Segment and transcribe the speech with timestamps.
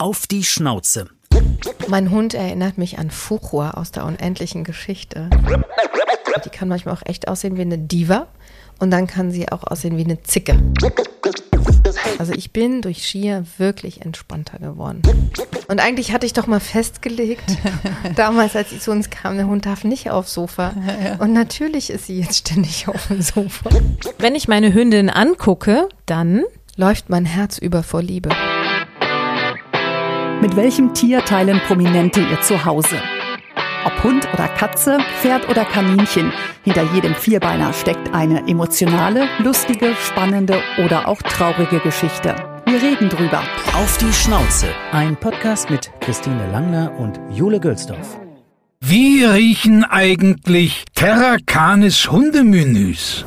[0.00, 1.10] Auf die Schnauze.
[1.88, 5.28] Mein Hund erinnert mich an Fuchua aus der unendlichen Geschichte.
[6.42, 8.28] Die kann manchmal auch echt aussehen wie eine Diva
[8.78, 10.58] und dann kann sie auch aussehen wie eine Zicke.
[12.18, 15.02] Also ich bin durch Skier wirklich entspannter geworden.
[15.68, 17.58] Und eigentlich hatte ich doch mal festgelegt,
[18.16, 20.72] damals als sie zu uns kam, der Hund darf nicht aufs Sofa.
[21.18, 23.68] Und natürlich ist sie jetzt ständig auf dem Sofa.
[24.16, 26.44] Wenn ich meine Hündin angucke, dann
[26.80, 28.30] Läuft mein Herz über vor Liebe.
[30.40, 32.96] Mit welchem Tier teilen Prominente ihr Zuhause?
[33.84, 36.32] Ob Hund oder Katze, Pferd oder Kaninchen,
[36.64, 42.34] hinter jedem Vierbeiner steckt eine emotionale, lustige, spannende oder auch traurige Geschichte.
[42.64, 43.42] Wir reden drüber.
[43.74, 44.68] Auf die Schnauze.
[44.92, 48.18] Ein Podcast mit Christine Langner und Jule Gölsdorf.
[48.80, 53.26] Wie riechen eigentlich Terra Canis Hundemenüs?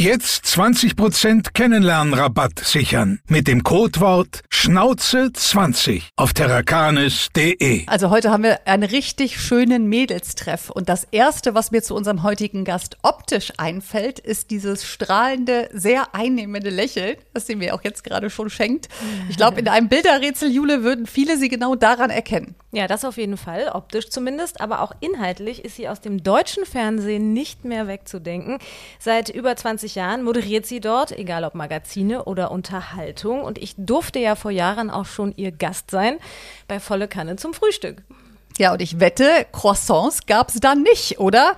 [0.00, 7.82] Jetzt 20% Kennenlernrabatt sichern mit dem Codewort Schnauze20 auf terrakanis.de.
[7.88, 12.22] Also heute haben wir einen richtig schönen Mädelstreff und das erste, was mir zu unserem
[12.22, 18.04] heutigen Gast optisch einfällt, ist dieses strahlende, sehr einnehmende Lächeln, das sie mir auch jetzt
[18.04, 18.88] gerade schon schenkt.
[19.28, 22.54] Ich glaube, in einem Bilderrätsel, Jule, würden viele sie genau daran erkennen.
[22.70, 26.66] Ja, das auf jeden Fall, optisch zumindest, aber auch inhaltlich ist sie aus dem deutschen
[26.66, 28.58] Fernsehen nicht mehr wegzudenken.
[29.00, 33.42] Seit über 20 Jahren moderiert sie dort, egal ob Magazine oder Unterhaltung.
[33.42, 36.18] Und ich durfte ja vor Jahren auch schon ihr Gast sein
[36.66, 38.02] bei Volle Kanne zum Frühstück.
[38.58, 41.54] Ja, und ich wette, Croissants gab es da nicht, oder?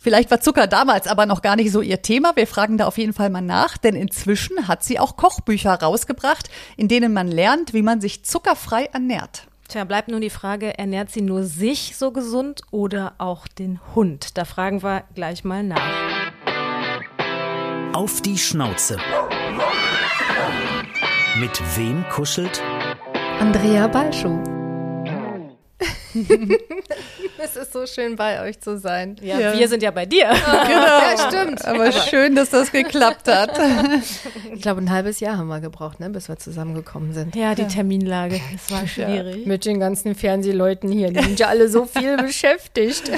[0.00, 2.36] Vielleicht war Zucker damals aber noch gar nicht so ihr Thema.
[2.36, 6.48] Wir fragen da auf jeden Fall mal nach, denn inzwischen hat sie auch Kochbücher rausgebracht,
[6.76, 9.48] in denen man lernt, wie man sich zuckerfrei ernährt.
[9.68, 14.36] Tja, bleibt nun die Frage, ernährt sie nur sich so gesund oder auch den Hund?
[14.38, 16.13] Da fragen wir gleich mal nach.
[17.94, 18.96] Auf die Schnauze.
[21.38, 22.60] Mit wem kuschelt?
[23.38, 24.42] Andrea Balschuh.
[27.38, 29.16] es ist so schön, bei euch zu sein.
[29.20, 29.58] Ja, ja.
[29.58, 30.30] wir sind ja bei dir.
[30.64, 30.86] Genau.
[30.86, 31.64] Ja, stimmt.
[31.64, 33.58] Aber schön, dass das geklappt hat.
[34.54, 37.34] Ich glaube, ein halbes Jahr haben wir gebraucht, ne, bis wir zusammengekommen sind.
[37.34, 37.68] Ja, die ja.
[37.68, 38.40] Terminlage.
[38.54, 39.42] Es war schwierig.
[39.42, 39.48] Ja.
[39.48, 41.10] Mit den ganzen Fernsehleuten hier.
[41.10, 43.10] Die sind ja alle so viel beschäftigt.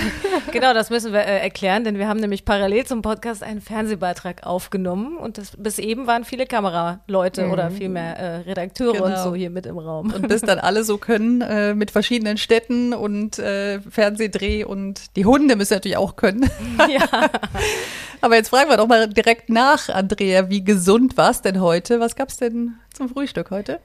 [0.50, 4.46] Genau, das müssen wir äh, erklären, denn wir haben nämlich parallel zum Podcast einen Fernsehbeitrag
[4.46, 7.52] aufgenommen und das, bis eben waren viele Kameraleute mhm.
[7.52, 9.04] oder vielmehr äh, Redakteure genau.
[9.06, 10.12] und so hier mit im Raum.
[10.12, 15.24] Und bis dann alle so können, äh, mit verschiedenen Städten und äh, Fernsehdreh und die
[15.24, 16.48] Hunde müssen natürlich auch können.
[16.88, 17.30] Ja.
[18.20, 22.00] Aber jetzt fragen wir doch mal direkt nach, Andrea, wie gesund war es denn heute?
[22.00, 23.80] Was gab es denn zum Frühstück heute?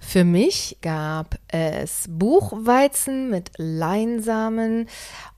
[0.00, 4.88] Für mich gab es Buchweizen mit Leinsamen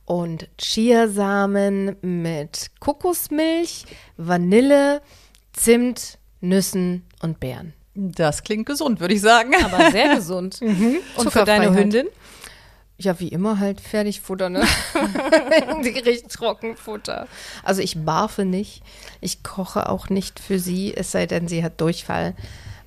[0.04, 3.84] und Chiasamen mit Kokosmilch,
[4.16, 5.02] Vanille,
[5.52, 7.74] Zimt, Nüssen und Beeren.
[7.94, 9.52] Das klingt gesund, würde ich sagen.
[9.62, 10.60] Aber sehr gesund.
[10.62, 10.96] mhm.
[11.16, 12.06] Und für deine Hündin?
[13.02, 14.62] Ja, wie immer halt Fertigfutter, ne?
[15.84, 17.26] Richtig Trockenfutter.
[17.64, 18.82] Also ich barfe nicht.
[19.20, 22.34] Ich koche auch nicht für sie, es sei denn, sie hat Durchfall.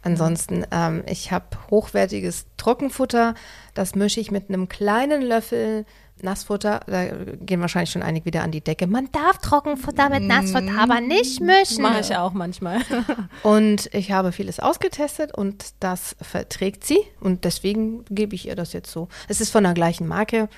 [0.03, 3.33] Ansonsten, ähm, ich habe hochwertiges Trockenfutter.
[3.73, 5.85] Das mische ich mit einem kleinen Löffel
[6.21, 8.87] Nassfutter, da gehen wahrscheinlich schon einige wieder an die Decke.
[8.87, 10.79] Man darf Trockenfutter mit Nassfutter mm.
[10.79, 11.81] aber nicht mischen.
[11.81, 12.81] Mache ich auch manchmal.
[13.43, 18.73] und ich habe vieles ausgetestet und das verträgt sie und deswegen gebe ich ihr das
[18.73, 19.09] jetzt so.
[19.27, 20.49] Es ist von der gleichen Marke.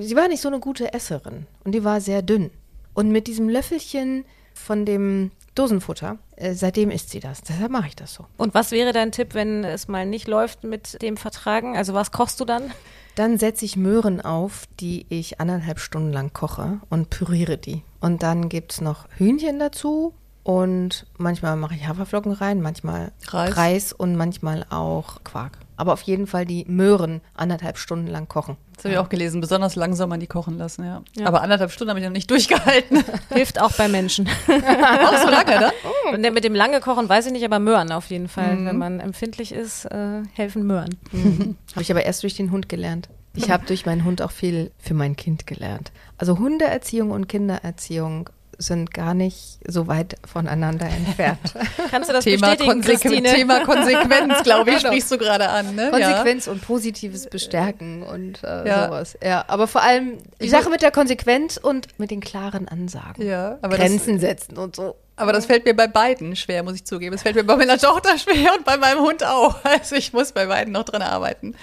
[0.00, 2.50] Sie war nicht so eine gute Esserin und die war sehr dünn.
[2.94, 6.18] Und mit diesem Löffelchen von dem Dosenfutter.
[6.36, 7.42] Äh, seitdem isst sie das.
[7.42, 8.26] Deshalb mache ich das so.
[8.36, 11.76] Und was wäre dein Tipp, wenn es mal nicht läuft mit dem Vertragen?
[11.76, 12.72] Also was kochst du dann?
[13.14, 17.82] Dann setze ich Möhren auf, die ich anderthalb Stunden lang koche und püriere die.
[18.00, 23.56] Und dann gibt es noch Hühnchen dazu und manchmal mache ich Haferflocken rein, manchmal Reis.
[23.56, 25.58] Reis und manchmal auch Quark.
[25.76, 28.56] Aber auf jeden Fall die Möhren anderthalb Stunden lang kochen.
[28.76, 29.40] Das habe ich auch gelesen.
[29.40, 31.02] Besonders lang soll man die kochen lassen, ja.
[31.16, 31.26] ja.
[31.26, 33.04] Aber anderthalb Stunden habe ich noch nicht durchgehalten.
[33.32, 34.28] Hilft auch bei Menschen.
[34.48, 35.72] auch so lange, ne?
[35.84, 36.16] Oh.
[36.16, 38.56] Mit dem lange Kochen weiß ich nicht, aber Möhren auf jeden Fall.
[38.56, 38.66] Mhm.
[38.66, 40.96] Wenn man empfindlich ist, äh, helfen Möhren.
[41.12, 41.56] Mhm.
[41.72, 43.08] habe ich aber erst durch den Hund gelernt.
[43.36, 45.90] Ich habe durch meinen Hund auch viel für mein Kind gelernt.
[46.18, 51.38] Also Hundeerziehung und Kindererziehung sind gar nicht so weit voneinander entfernt.
[51.90, 53.32] Kannst du das Thema, bestätigen, Konsequ Christine?
[53.32, 54.88] Thema Konsequenz, glaube ich, Genau.
[54.88, 55.74] sprichst du gerade an.
[55.74, 55.90] Ne?
[55.90, 58.86] Konsequenz und positives Bestärken und äh, Ja.
[58.86, 59.18] sowas.
[59.22, 63.22] Ja, aber vor allem die Sache mit der Konsequenz und mit den klaren Ansagen.
[63.22, 64.96] Ja, ja aber das, Grenzen setzen und so.
[65.16, 67.14] aber das fällt mir bei beiden schwer, muss ich zugeben.
[67.14, 69.56] Es fällt mir bei meiner Tochter schwer und bei meinem Hund auch.
[69.64, 71.54] Also ich muss bei beiden noch dran arbeiten.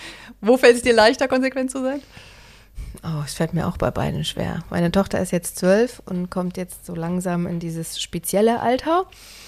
[0.41, 2.01] Wo fällt es dir leichter, konsequent zu sein?
[3.03, 4.63] Oh, es fällt mir auch bei beiden schwer.
[4.69, 9.05] Meine Tochter ist jetzt zwölf und kommt jetzt so langsam in dieses spezielle Alter.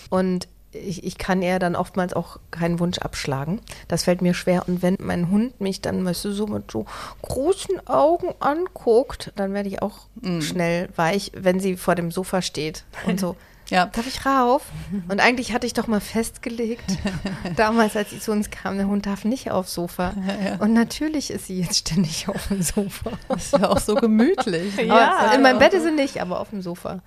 [0.10, 3.62] Und ich, ich kann ihr dann oftmals auch keinen Wunsch abschlagen.
[3.88, 4.68] Das fällt mir schwer.
[4.68, 6.86] Und wenn mein Hund mich dann, weißt du, so mit so
[7.22, 10.08] großen Augen anguckt, dann werde ich auch
[10.42, 13.36] schnell weich, wenn sie vor dem Sofa steht und so.
[13.74, 13.88] Ja.
[13.88, 14.62] Darf ich rauf?
[15.10, 16.84] Und eigentlich hatte ich doch mal festgelegt,
[17.56, 20.14] damals, als sie zu uns kam, der Hund darf nicht aufs Sofa.
[20.60, 23.12] Und natürlich ist sie jetzt ständig auf dem Sofa.
[23.30, 24.78] Das ist ja auch so gemütlich.
[24.78, 24.94] ne?
[24.94, 27.02] Aber in meinem Bett ist sie nicht, aber auf dem Sofa.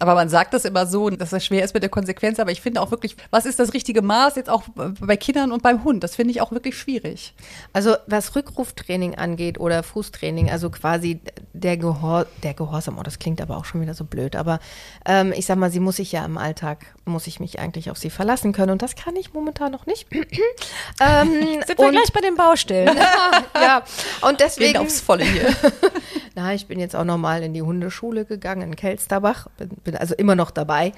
[0.00, 2.40] Aber man sagt das immer so, dass das schwer ist mit der Konsequenz.
[2.40, 5.62] Aber ich finde auch wirklich, was ist das richtige Maß jetzt auch bei Kindern und
[5.62, 6.02] beim Hund?
[6.02, 7.34] Das finde ich auch wirklich schwierig.
[7.72, 11.20] Also was Rückruftraining angeht oder Fußtraining, also quasi
[11.52, 14.58] der, Gehor der Gehorsam, oh, das klingt aber auch schon wieder so blöd, aber
[15.04, 17.98] ähm, ich sag mal, sie muss sich ja im Alltag, muss ich mich eigentlich auf
[17.98, 20.06] sie verlassen können und das kann ich momentan noch nicht.
[20.12, 21.30] ähm,
[21.66, 22.96] Sind wir gleich bei den Baustellen?
[23.54, 23.82] ja,
[24.22, 25.54] und Gehen deswegen, aufs Volle hier.
[26.34, 30.14] na, ich bin jetzt auch nochmal in die Hundeschule gegangen in Kelsterbach, bin, bin also
[30.14, 30.92] immer noch dabei.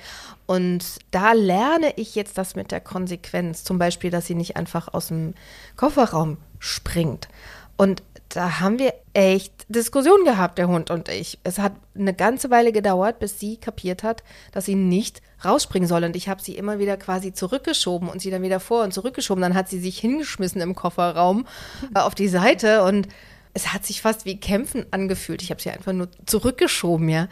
[0.46, 3.64] Und da lerne ich jetzt das mit der Konsequenz.
[3.64, 5.34] Zum Beispiel, dass sie nicht einfach aus dem
[5.76, 7.28] Kofferraum springt.
[7.76, 11.38] Und da haben wir echt Diskussionen gehabt, der Hund und ich.
[11.44, 14.22] Es hat eine ganze Weile gedauert, bis sie kapiert hat,
[14.52, 16.04] dass sie nicht rausspringen soll.
[16.04, 19.42] Und ich habe sie immer wieder quasi zurückgeschoben und sie dann wieder vor und zurückgeschoben.
[19.42, 21.46] Dann hat sie sich hingeschmissen im Kofferraum
[21.94, 23.08] äh, auf die Seite und
[23.54, 25.42] es hat sich fast wie Kämpfen angefühlt.
[25.42, 27.28] Ich habe sie einfach nur zurückgeschoben, ja.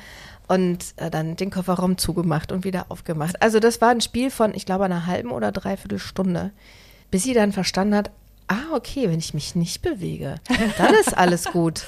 [0.49, 3.41] Und äh, dann den Kofferraum zugemacht und wieder aufgemacht.
[3.41, 6.51] Also das war ein Spiel von, ich glaube, einer halben oder dreiviertel Stunde,
[7.11, 8.11] bis sie dann verstanden hat,
[8.51, 10.35] ah, okay, wenn ich mich nicht bewege,
[10.77, 11.85] dann ist alles gut.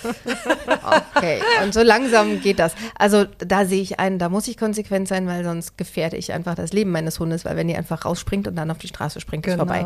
[1.15, 2.75] Okay, und so langsam geht das.
[2.97, 6.55] Also da sehe ich einen, da muss ich konsequent sein, weil sonst gefährde ich einfach
[6.55, 9.47] das Leben meines Hundes, weil wenn die einfach rausspringt und dann auf die Straße springt,
[9.47, 9.85] ist vorbei.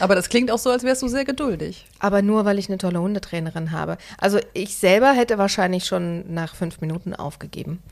[0.00, 1.86] Aber das klingt auch so, als wärst du sehr geduldig.
[1.98, 3.98] Aber nur, weil ich eine tolle Hundetrainerin habe.
[4.18, 7.82] Also ich selber hätte wahrscheinlich schon nach fünf Minuten aufgegeben.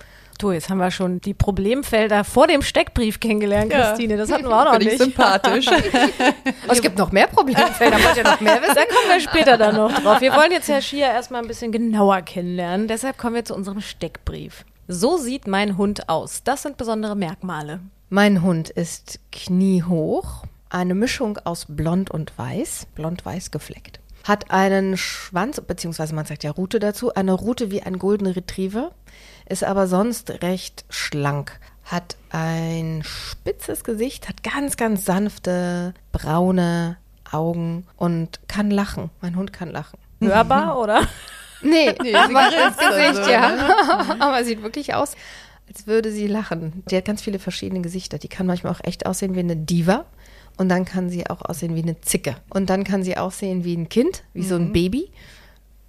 [0.43, 3.91] Du, jetzt haben wir schon die Problemfelder vor dem Steckbrief kennengelernt, Ja.
[3.91, 4.17] Christine.
[4.17, 4.99] Das hatten wir auch noch ich nicht.
[4.99, 5.69] sympathisch.
[5.69, 8.75] Oh, es gibt noch mehr Problemfelder, wollt ihr noch mehr wissen?
[8.75, 10.21] Da kommen wir später dann noch drauf.
[10.21, 12.89] Wir wollen jetzt Herr Schier erstmal ein bisschen genauer kennenlernen.
[12.89, 14.65] Deshalb kommen wir zu unserem Steckbrief.
[14.89, 16.43] So sieht mein Hund aus.
[16.43, 17.79] Das sind besondere Merkmale.
[18.11, 24.01] Mein Hund ist kniehoch, eine Mischung aus blond und weiß, blond-weiß gefleckt.
[24.25, 28.91] Hat einen Schwanz, beziehungsweise man sagt ja Rute dazu, eine Rute wie ein Golden Retriever,
[29.49, 31.59] ist aber sonst recht schlank.
[31.85, 36.97] Hat ein spitzes Gesicht, hat ganz, ganz sanfte, braune
[37.31, 39.11] Augen und kann lachen.
[39.21, 39.99] Mein Hund kann lachen.
[40.21, 41.07] Hörbar, oder?
[41.65, 44.17] Nee, Nee, aber das Gesicht, also, ja.
[44.19, 45.15] aber sieht wirklich aus,
[45.69, 46.83] als würde sie lachen.
[46.91, 48.19] Die hat ganz viele verschiedene Gesichter.
[48.19, 50.07] Die kann manchmal auch echt aussehen wie eine Diva.
[50.59, 52.37] Und dann kann sie auch aussehen wie eine Zicke.
[52.51, 55.11] Und dann kann sie aussehen wie ein Kind, wie so ein Baby.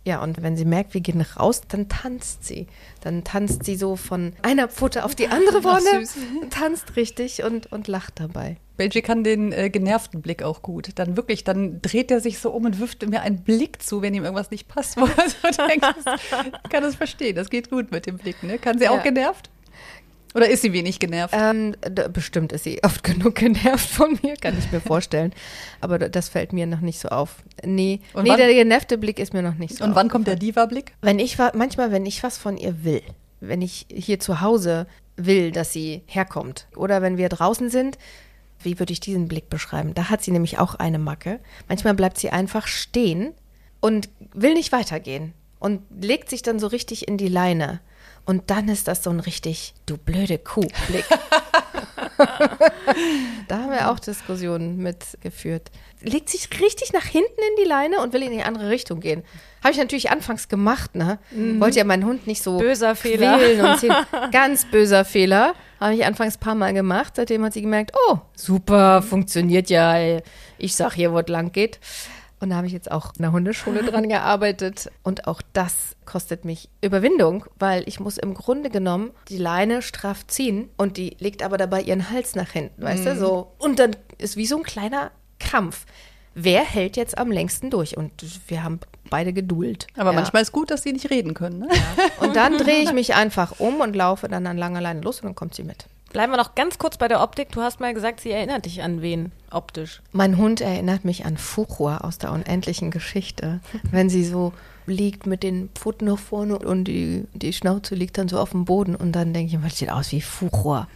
[0.06, 2.68] Ja, und wenn sie merkt, wir gehen raus, dann tanzt sie.
[3.02, 6.06] Dann tanzt sie so von einer Pfote auf die andere Wolle,
[6.50, 8.58] tanzt richtig und, und lacht dabei.
[8.76, 10.90] Benji kann den äh, genervten Blick auch gut.
[10.96, 14.14] Dann wirklich, dann dreht er sich so um und wirft mir einen Blick zu, wenn
[14.14, 14.98] ihm irgendwas nicht passt.
[14.98, 16.20] Wo er so denkt, das-
[16.64, 17.36] ich kann das verstehen.
[17.36, 18.42] Das geht gut mit dem Blick.
[18.44, 18.58] Ne?
[18.58, 19.04] Kann sie auch Ja.
[19.04, 19.50] genervt?
[20.36, 21.34] Oder ist sie wenig genervt?
[21.38, 25.34] Ähm, d- bestimmt ist sie oft genug genervt von mir, kann ich mir vorstellen.
[25.82, 27.44] Aber das fällt mir noch nicht so auf.
[27.64, 30.28] Nee, Und nee wann- der genervte Blick ist mir noch nicht so und wann kommt
[30.28, 30.94] der Diva-Blick?
[31.02, 33.02] Wenn ich manchmal, wenn ich was von ihr will,
[33.42, 34.88] wenn ich hier zu Hause
[35.18, 37.98] will, dass sie herkommt, oder wenn wir draußen sind,
[38.62, 39.94] wie würde ich diesen Blick beschreiben?
[39.94, 41.40] Da hat sie nämlich auch eine Macke.
[41.68, 43.34] Manchmal bleibt sie einfach stehen
[43.82, 47.82] und will nicht weitergehen und legt sich dann so richtig in die Leine.
[48.26, 51.06] Und dann ist das so ein richtig, du blöde Kuh-Blick.
[53.48, 55.70] da haben wir auch Diskussionen mitgeführt.
[56.02, 59.24] Legt sich richtig nach hinten in die Leine und will in die andere Richtung gehen.
[59.62, 61.20] Habe ich natürlich anfangs gemacht, ne?
[61.60, 63.72] Wollte ja meinen Hund nicht so Böser Fehler.
[63.72, 63.94] und ziehen.
[64.32, 65.54] Ganz böser Fehler.
[65.80, 67.14] Habe ich anfangs ein paar Mal gemacht.
[67.16, 69.96] Seitdem hat sie gemerkt, oh, super, funktioniert ja.
[69.96, 70.22] ey.
[70.58, 71.80] Ich sag hier, wo es lang geht.
[72.44, 74.92] Und da habe ich jetzt auch in der Hundeschule dran gearbeitet.
[75.02, 80.28] Und auch das kostet mich Überwindung, weil ich muss im Grunde genommen die Leine straff
[80.28, 83.54] ziehen und die legt aber dabei ihren Hals nach hinten, weißt du, so.
[83.60, 85.86] Und dann ist wie so ein kleiner Krampf.
[86.36, 87.96] wer hält jetzt am längsten durch?
[87.96, 88.12] Und
[88.50, 89.88] wir haben beide geduld.
[89.96, 90.16] Aber ja.
[90.16, 91.60] manchmal ist gut, dass sie nicht reden können.
[91.60, 91.70] Ne?
[92.20, 95.28] Und dann drehe ich mich einfach um und laufe dann an langer Leine los und
[95.28, 95.86] dann kommt sie mit.
[96.14, 97.52] Bleiben wir noch ganz kurz bei der Optik.
[97.52, 100.02] Du hast mal gesagt, sie erinnert dich an wen optisch.
[100.12, 103.60] Mein Hund erinnert mich an Fuchua aus der unendlichen Geschichte.
[103.92, 104.54] Wenn sie so
[104.86, 108.66] liegt mit den Pfoten nach vorne und die, die Schnauze liegt dann so auf dem
[108.66, 110.88] Boden und dann denke ich, das sieht aus wie Fuchua.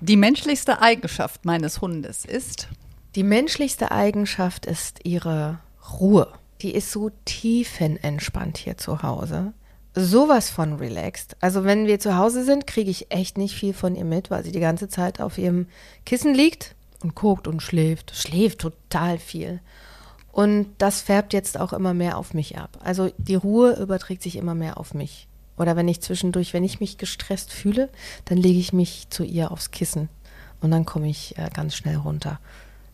[0.00, 2.68] Die menschlichste Eigenschaft meines Hundes ist,
[3.14, 5.58] Die menschlichste Eigenschaft ist ihre
[5.98, 6.28] Ruhe.
[6.62, 9.52] Die ist so tiefenentspannt hier zu Hause.
[9.94, 11.36] Sowas von relaxed.
[11.40, 14.44] Also wenn wir zu Hause sind, kriege ich echt nicht viel von ihr mit, weil
[14.44, 15.66] sie die ganze Zeit auf ihrem
[16.04, 18.14] Kissen liegt und guckt und schläft.
[18.14, 19.60] Schläft total viel.
[20.30, 22.78] Und das färbt jetzt auch immer mehr auf mich ab.
[22.82, 25.26] Also die Ruhe überträgt sich immer mehr auf mich.
[25.56, 27.88] Oder wenn ich zwischendurch, wenn ich mich gestresst fühle,
[28.26, 30.08] dann lege ich mich zu ihr aufs Kissen
[30.60, 32.38] und dann komme ich äh, ganz schnell runter.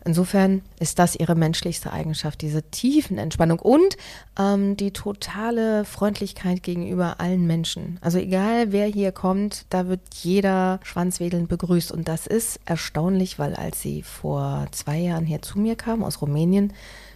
[0.07, 3.97] Insofern ist das ihre menschlichste Eigenschaft, diese tiefen Entspannung und
[4.39, 7.97] ähm, die totale Freundlichkeit gegenüber allen Menschen.
[8.01, 11.91] Also egal wer hier kommt, da wird jeder schwanzwedelnd begrüßt.
[11.91, 16.21] Und das ist erstaunlich, weil als sie vor zwei Jahren hier zu mir kam aus
[16.21, 16.71] Rumänien,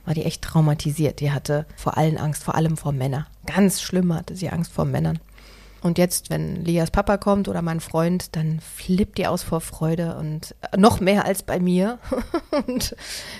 [0.05, 1.19] war die echt traumatisiert.
[1.19, 3.27] Die hatte vor allen Angst, vor allem vor Männern.
[3.45, 5.19] Ganz schlimm hatte sie Angst vor Männern.
[5.81, 10.17] Und jetzt, wenn Lias Papa kommt oder mein Freund, dann flippt die aus vor Freude
[10.17, 11.99] und äh, noch mehr als bei mir
[12.67, 12.95] und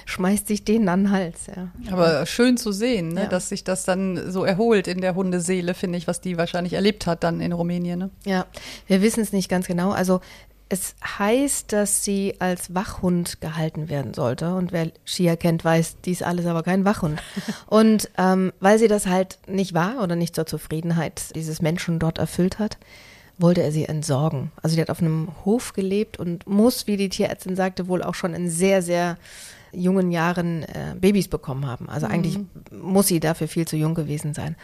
[0.05, 1.47] schmeißt sich denen an den Hals.
[1.47, 1.69] Ja.
[1.91, 3.23] aber schön zu sehen, ne?
[3.23, 3.27] Ja.
[3.27, 7.07] dass sich das dann so erholt in der Hundeseele, finde ich, was die wahrscheinlich erlebt
[7.07, 7.99] hat dann in Rumänien.
[7.99, 8.09] Ne?
[8.25, 8.45] ja,
[8.87, 9.91] wir wissen es nicht ganz genau.
[9.91, 10.21] Also
[10.69, 14.53] es heißt, dass sie als Wachhund gehalten werden sollte.
[14.53, 17.21] Und wer Shia kennt, weiß, dies alles aber kein Wachhund.
[17.65, 22.19] Und ähm, weil sie das halt nicht war oder nicht zur Zufriedenheit dieses Menschen dort
[22.19, 22.77] erfüllt hat,
[23.39, 24.51] wollte er sie entsorgen.
[24.61, 28.15] Also die hat auf einem Hof gelebt und muss, wie die Tierärztin sagte, wohl auch
[28.15, 29.17] schon in sehr, sehr
[29.71, 31.89] jungen Jahren äh, Babys bekommen haben.
[31.89, 32.39] Also eigentlich
[32.71, 34.55] muss sie dafür viel zu jung gewesen sein.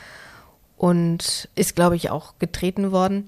[0.77, 3.27] Und ist, glaube ich, auch getreten worden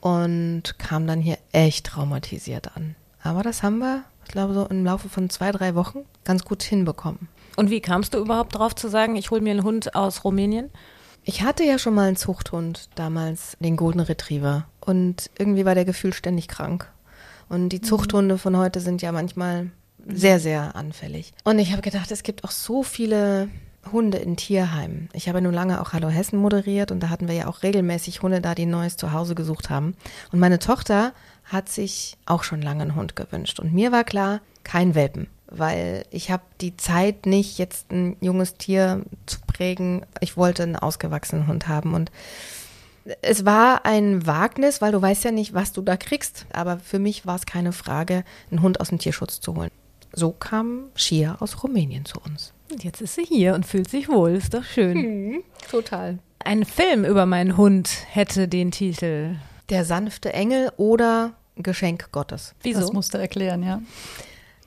[0.00, 2.94] und kam dann hier echt traumatisiert an.
[3.22, 6.62] Aber das haben wir, ich glaube, so im Laufe von zwei, drei Wochen ganz gut
[6.62, 7.28] hinbekommen.
[7.56, 10.70] Und wie kamst du überhaupt drauf zu sagen, ich hole mir einen Hund aus Rumänien?
[11.24, 14.66] Ich hatte ja schon mal einen Zuchthund damals, den Golden Retriever.
[14.80, 16.88] Und irgendwie war der Gefühl ständig krank.
[17.48, 19.70] Und die Zuchthunde von heute sind ja manchmal
[20.06, 21.32] sehr, sehr anfällig.
[21.44, 23.48] Und ich habe gedacht, es gibt auch so viele
[23.92, 25.08] Hunde in Tierheimen.
[25.12, 28.22] Ich habe nun lange auch Hallo Hessen moderiert und da hatten wir ja auch regelmäßig
[28.22, 29.96] Hunde da, die ein neues Zuhause gesucht haben.
[30.32, 31.12] Und meine Tochter
[31.44, 33.60] hat sich auch schon lange einen Hund gewünscht.
[33.60, 38.54] Und mir war klar, kein Welpen, weil ich habe die Zeit nicht, jetzt ein junges
[38.54, 40.04] Tier zu prägen.
[40.20, 42.10] Ich wollte einen ausgewachsenen Hund haben und
[43.22, 46.46] es war ein Wagnis, weil du weißt ja nicht, was du da kriegst.
[46.52, 49.70] Aber für mich war es keine Frage, einen Hund aus dem Tierschutz zu holen.
[50.12, 52.52] So kam Shia aus Rumänien zu uns.
[52.70, 54.30] Und jetzt ist sie hier und fühlt sich wohl.
[54.30, 55.42] Ist doch schön.
[55.70, 56.18] Total.
[56.40, 59.36] Ein Film über meinen Hund hätte den Titel.
[59.68, 62.54] Der sanfte Engel oder Geschenk Gottes.
[62.62, 62.80] Wieso?
[62.80, 63.80] Das musst du erklären, ja.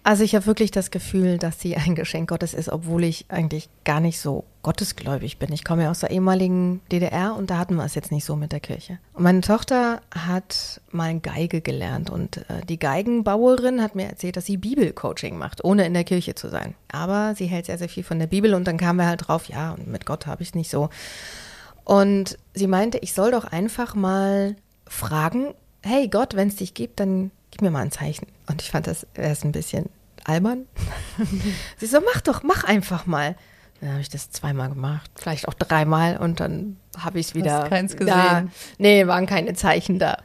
[0.03, 3.69] Also ich habe wirklich das Gefühl, dass sie ein Geschenk Gottes ist, obwohl ich eigentlich
[3.83, 5.51] gar nicht so gottesgläubig bin.
[5.51, 8.35] Ich komme ja aus der ehemaligen DDR und da hatten wir es jetzt nicht so
[8.35, 8.99] mit der Kirche.
[9.13, 14.45] Und meine Tochter hat mal Geige gelernt und äh, die Geigenbauerin hat mir erzählt, dass
[14.45, 16.75] sie Bibelcoaching macht, ohne in der Kirche zu sein.
[16.91, 19.45] Aber sie hält sehr, sehr viel von der Bibel und dann kamen wir halt drauf,
[19.45, 20.89] ja, und mit Gott habe ich es nicht so.
[21.83, 24.55] Und sie meinte, ich soll doch einfach mal
[24.87, 28.27] fragen, hey Gott, wenn es dich gibt, dann gib mir mal ein Zeichen.
[28.47, 29.89] Und ich fand das erst ein bisschen
[30.23, 30.65] albern.
[31.77, 33.35] sie so, mach doch, mach einfach mal.
[33.81, 37.61] Dann habe ich das zweimal gemacht, vielleicht auch dreimal und dann habe ich es wieder.
[37.61, 38.51] Hast keins Da, gesehen.
[38.77, 40.17] nee, waren keine Zeichen da.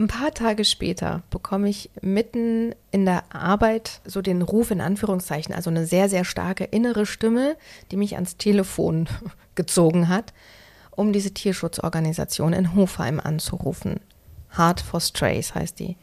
[0.00, 5.54] Ein paar Tage später bekomme ich mitten in der Arbeit so den Ruf in Anführungszeichen,
[5.54, 7.56] also eine sehr, sehr starke innere Stimme,
[7.90, 9.08] die mich ans Telefon
[9.54, 10.32] gezogen hat,
[10.90, 14.00] um diese Tierschutzorganisation in Hofheim anzurufen.
[14.56, 15.96] Heart for Strays heißt die.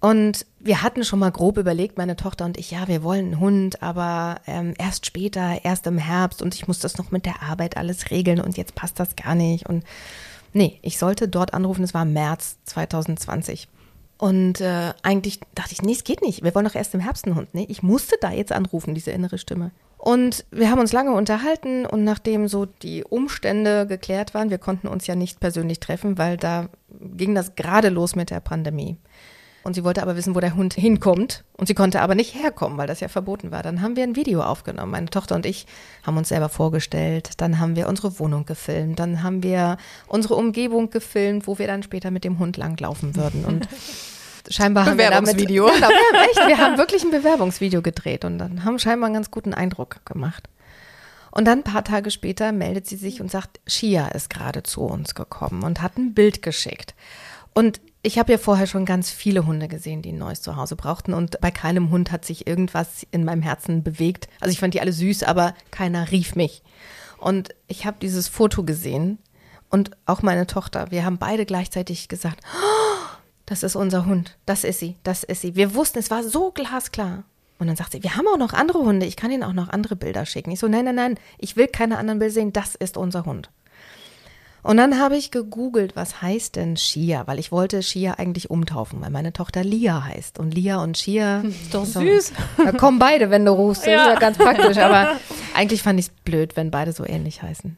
[0.00, 3.40] Und wir hatten schon mal grob überlegt, meine Tochter und ich, ja, wir wollen einen
[3.40, 7.42] Hund, aber ähm, erst später, erst im Herbst und ich muss das noch mit der
[7.42, 9.66] Arbeit alles regeln und jetzt passt das gar nicht.
[9.66, 9.84] Und
[10.52, 13.68] nee, ich sollte dort anrufen, es war März 2020.
[14.18, 16.42] Und äh, eigentlich dachte ich, nee, es geht nicht.
[16.42, 17.48] Wir wollen doch erst im Herbst einen Hund.
[17.52, 19.72] Nee, ich musste da jetzt anrufen, diese innere Stimme.
[19.98, 24.88] Und wir haben uns lange unterhalten und nachdem so die Umstände geklärt waren, wir konnten
[24.88, 26.68] uns ja nicht persönlich treffen, weil da
[27.00, 28.98] ging das gerade los mit der Pandemie.
[29.66, 31.42] Und sie wollte aber wissen, wo der Hund hinkommt.
[31.56, 33.64] Und sie konnte aber nicht herkommen, weil das ja verboten war.
[33.64, 34.92] Dann haben wir ein Video aufgenommen.
[34.92, 35.66] Meine Tochter und ich
[36.04, 37.30] haben uns selber vorgestellt.
[37.38, 39.00] Dann haben wir unsere Wohnung gefilmt.
[39.00, 39.76] Dann haben wir
[40.06, 43.44] unsere Umgebung gefilmt, wo wir dann später mit dem Hund langlaufen würden.
[43.44, 43.68] Und
[44.50, 45.66] scheinbar haben wir damit, Bewerbungsvideo.
[45.74, 49.14] Genau, wir haben echt, wir haben wirklich ein Bewerbungsvideo gedreht und dann haben scheinbar einen
[49.14, 50.48] ganz guten Eindruck gemacht.
[51.30, 54.82] Und dann ein paar Tage später meldet sie sich und sagt, Shia ist gerade zu
[54.82, 56.94] uns gekommen und hat ein Bild geschickt.
[57.52, 61.12] Und ich habe ja vorher schon ganz viele Hunde gesehen, die ein neues Zuhause brauchten.
[61.12, 64.28] Und bei keinem Hund hat sich irgendwas in meinem Herzen bewegt.
[64.40, 66.62] Also ich fand die alle süß, aber keiner rief mich.
[67.18, 69.18] Und ich habe dieses Foto gesehen
[69.70, 70.90] und auch meine Tochter.
[70.90, 73.15] Wir haben beide gleichzeitig gesagt, oh,
[73.46, 74.36] das ist unser Hund.
[74.44, 74.96] Das ist sie.
[75.04, 75.54] Das ist sie.
[75.54, 77.24] Wir wussten, es war so glasklar.
[77.58, 79.06] Und dann sagt sie, wir haben auch noch andere Hunde.
[79.06, 80.50] Ich kann Ihnen auch noch andere Bilder schicken.
[80.50, 81.18] Ich so, nein, nein, nein.
[81.38, 82.52] Ich will keine anderen Bilder sehen.
[82.52, 83.50] Das ist unser Hund.
[84.62, 89.00] Und dann habe ich gegoogelt, was heißt denn Shia, weil ich wollte Shia eigentlich umtaufen,
[89.00, 90.40] weil meine Tochter Lia heißt.
[90.40, 92.32] Und Lia und Shia, Doch süß.
[92.58, 93.86] da kommen beide, wenn du rufst.
[93.86, 94.76] Das ist ja ganz praktisch.
[94.78, 95.20] Aber
[95.54, 97.76] eigentlich fand ich es blöd, wenn beide so ähnlich heißen.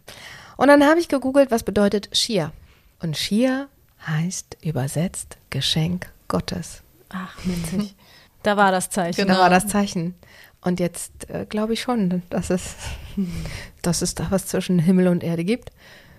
[0.57, 2.53] Und dann habe ich gegoogelt, was bedeutet Shia.
[3.01, 3.69] Und Shia
[4.09, 6.83] heißt übersetzt Geschenk Gottes.
[7.11, 7.95] Ach, witzig.
[8.45, 9.27] Da war das Zeichen.
[9.27, 10.15] Da war das Zeichen.
[10.61, 12.77] Und jetzt äh, glaube ich schon, dass es,
[13.83, 15.71] dass es da was zwischen Himmel und Erde gibt,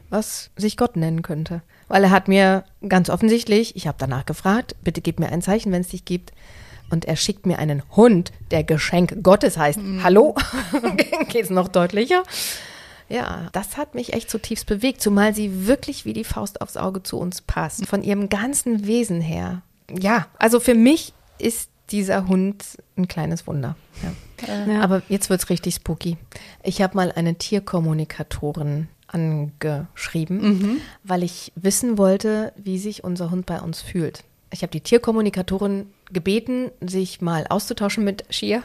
[0.10, 1.62] was sich Gott nennen könnte.
[1.88, 5.72] Weil er hat mir ganz offensichtlich, ich habe danach gefragt, bitte gib mir ein Zeichen,
[5.72, 6.34] wenn es dich gibt.
[6.92, 9.80] Und er schickt mir einen Hund, der Geschenk Gottes heißt.
[10.04, 10.36] Hallo?
[11.30, 12.24] Geht's noch deutlicher?
[13.10, 17.04] Ja, das hat mich echt zutiefst bewegt, zumal sie wirklich wie die Faust aufs Auge
[17.04, 17.86] zu uns passt.
[17.88, 19.64] Von ihrem ganzen Wesen her.
[19.92, 22.64] Ja, also für mich ist dieser Hund
[22.98, 23.76] ein kleines Wunder.
[24.04, 24.12] Ja.
[24.72, 24.82] Ja.
[24.82, 26.18] Aber jetzt wird's richtig spooky.
[26.64, 33.60] Ich habe mal eine Tierkommunikatorin angeschrieben, weil ich wissen wollte, wie sich unser Hund bei
[33.60, 34.24] uns fühlt.
[34.52, 38.64] Ich habe die Tierkommunikatorin gebeten, sich mal auszutauschen mit Shia.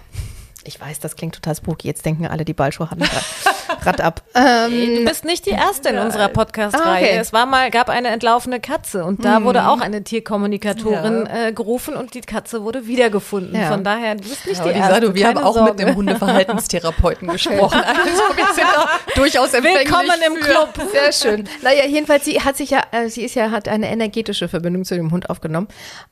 [0.64, 1.88] Ich weiß, das klingt total spooky.
[1.88, 3.04] Jetzt denken alle, die Ballschuhe hatten
[3.86, 4.22] Rad ab.
[4.36, 6.84] Ähm, Du bist nicht die erste in unserer Podcast-Reihe.
[6.84, 7.12] Ah, okay.
[7.14, 7.20] Hm.
[7.20, 11.94] Es war mal, gab eine entlaufene Katze und da wurde auch eine Tierkommunikatorin äh, gerufen
[11.96, 13.54] und die Katze wurde wiedergefunden.
[13.58, 13.68] Ja.
[13.70, 14.94] Von daher, du bist nicht Aber die erste.
[14.94, 15.72] Sado, wir haben auch Sorge.
[15.72, 17.80] mit einem Hundeverhaltenstherapeuten gesprochen.
[17.80, 20.68] Also wir sind auch durchaus empfänglich Willkommen im für- Club.
[20.92, 21.48] Sehr schön.
[21.62, 24.94] Naja, jedenfalls, sie hat sich ja, äh, sie ist ja, hat eine energetische Verbindung zu
[24.94, 25.68] dem Hund aufgenommen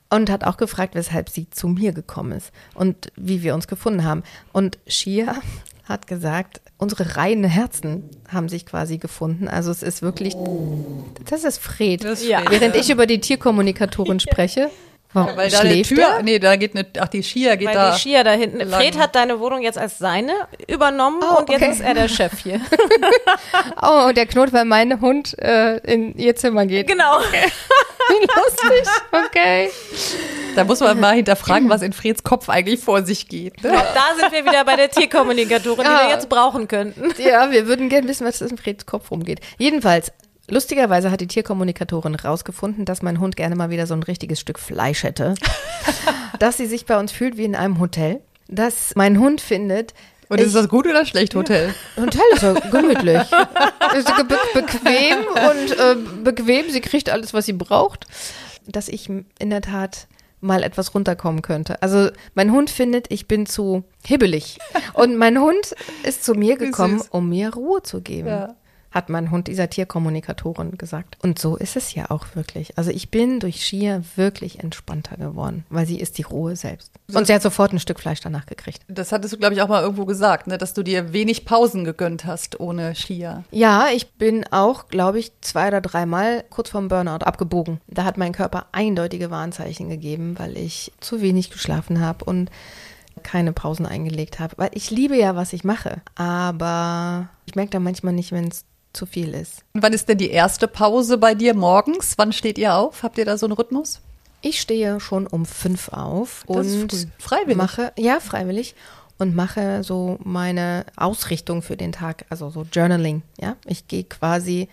[0.09, 4.03] und hat auch gefragt, weshalb sie zu mir gekommen ist und wie wir uns gefunden
[4.05, 4.23] haben.
[4.51, 5.35] Und Shia
[5.83, 9.47] hat gesagt, unsere reinen Herzen haben sich quasi gefunden.
[9.47, 10.33] Also es ist wirklich,
[11.29, 12.03] das ist Fred.
[12.03, 12.39] Das ist Ja.
[12.41, 14.69] Fred, Während ich über die Tierkommunikatorin spreche,
[15.13, 16.23] warum Weil da eine schläft Tür, er?
[16.23, 17.91] nee, da geht eine, ach, die Skier geht Weil da.
[17.91, 18.57] die Skier da hinten.
[18.69, 18.79] lang.
[18.81, 20.33] Fred hat deine Wohnung jetzt als seine
[20.67, 21.71] übernommen Oh, und jetzt okay.
[21.71, 22.59] ist er der Chef hier.
[23.81, 26.87] Oh, der Knot, weil mein Hund äh, in ihr Zimmer geht.
[26.87, 27.19] genau.
[27.19, 28.91] Wie lustig.
[29.11, 29.69] Okay.
[30.55, 33.63] Da muss man mal hinterfragen, was in Freds Kopf eigentlich vor sich geht.
[33.63, 33.71] Ne?
[33.71, 36.03] Da sind wir wieder bei der Tierkommunikatorin, die Ja.
[36.07, 37.13] wir jetzt brauchen könnten.
[37.21, 39.39] Ja, wir würden gerne wissen, was in Freds Kopf rumgeht.
[39.57, 40.11] Jedenfalls,
[40.49, 44.59] lustigerweise hat die Tierkommunikatorin rausgefunden, dass mein Hund gerne mal wieder so ein richtiges Stück
[44.59, 45.35] Fleisch hätte.
[46.39, 48.21] dass sie sich bei uns fühlt wie in einem Hotel.
[48.47, 49.93] Dass mein Hund findet,
[50.29, 51.73] Und ist das gut oder schlecht, Hotel?
[51.95, 53.21] Hotel ist ja gemütlich.
[53.97, 56.69] ist be bequem und äh, bequem.
[56.69, 58.05] Sie kriegt alles, was sie braucht.
[58.65, 60.07] Dass ich in der Tat
[60.43, 61.81] mal etwas runterkommen könnte.
[61.81, 64.59] Also mein Hund findet, ich bin zu hibbelig.
[64.93, 68.27] Und mein Hund ist zu mir gekommen, um mir Ruhe zu geben.
[68.27, 68.55] Ja.
[68.93, 71.17] Hat mein Hund dieser Tierkommunikatorin gesagt.
[71.23, 72.77] Und so ist es ja auch wirklich.
[72.77, 76.91] Also ich bin durch Schier wirklich entspannter geworden, weil sie ist die Ruhe selbst.
[77.11, 78.83] Und sie hat sofort ein Stück Fleisch danach gekriegt.
[78.87, 80.59] Das hattest du, glaube ich, auch mal irgendwo gesagt, ne?
[80.59, 83.43] dass du dir wenig Pausen gegönnt hast ohne Skier.
[83.49, 87.81] Ja, ich bin auch, glaube ich, zwei oder dreimal kurz vorm Burnout abgebogen.
[87.87, 92.51] Da hat mein Körper eindeutige Warnzeichen gegeben, weil ich zu wenig geschlafen habe und
[93.23, 94.53] keine Pausen eingelegt habe.
[94.57, 96.01] Weil ich liebe ja, was ich mache.
[96.15, 99.63] Aber ich merke da manchmal nicht, wenn es zu viel ist.
[99.73, 102.13] Und wann ist denn die erste Pause bei dir morgens?
[102.17, 103.03] Wann steht ihr auf?
[103.03, 103.99] Habt ihr da so einen Rhythmus?
[104.41, 107.07] Ich stehe schon um fünf auf Das und.
[107.17, 107.57] Freiwillig?
[107.57, 108.75] mache, ja, freiwillig
[109.17, 113.55] und mache so meine Ausrichtung für den Tag, also so Journaling, ja.
[113.65, 114.67] Ich gehe quasi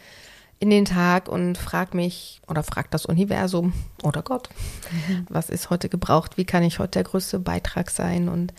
[0.61, 4.51] in den Tag und frage mich oder frag das Universum oder Gott,
[5.29, 8.53] was ist heute gebraucht, wie kann ich heute der größte Beitrag sein und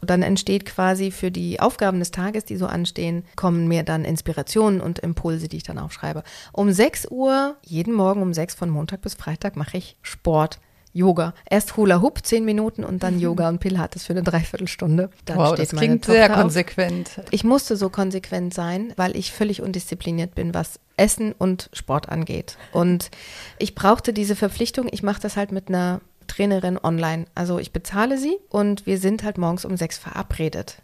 [0.00, 4.80] dann entsteht quasi für die Aufgaben des Tages, die so anstehen, kommen mir dann Inspirationen
[4.80, 6.22] und Impulse, die ich dann aufschreibe.
[6.52, 10.60] Um 6 Uhr, jeden Morgen um 6 von Montag bis Freitag mache ich Sport.
[10.92, 11.34] Yoga.
[11.48, 15.10] Erst Hula Hoop, 10 Minuten und dann Yoga und Pilates für eine Dreiviertelstunde.
[15.24, 16.42] Dann wow, das klingt sehr Tochter auf.
[16.42, 17.10] konsequent.
[17.30, 22.56] Ich musste so konsequent sein, weil ich völlig undiszipliniert bin, was Essen und Sport angeht.
[22.72, 23.10] Und
[23.58, 24.88] ich brauchte diese Verpflichtung.
[24.92, 27.24] Ich mache das halt mit einer Trainerin online.
[27.34, 30.82] Also ich bezahle sie und wir sind halt morgens um sechs verabredet.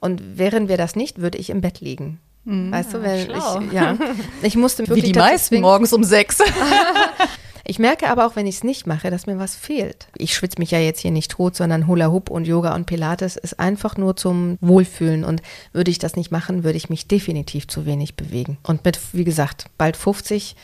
[0.00, 2.20] Und wären wir das nicht, würde ich im Bett liegen.
[2.44, 3.60] Weißt du, wenn schlau.
[3.60, 3.96] ich, ja,
[4.42, 6.38] ich musste mich Wie wirklich die meisten morgens um sechs.
[7.66, 10.06] Ich merke aber auch, wenn ich es nicht mache, dass mir was fehlt.
[10.16, 13.36] Ich schwitze mich ja jetzt hier nicht tot, sondern Hula Hoop und Yoga und Pilates
[13.36, 15.24] ist einfach nur zum Wohlfühlen.
[15.24, 15.40] Und
[15.72, 18.58] würde ich das nicht machen, würde ich mich definitiv zu wenig bewegen.
[18.62, 20.56] Und mit, wie gesagt, bald 50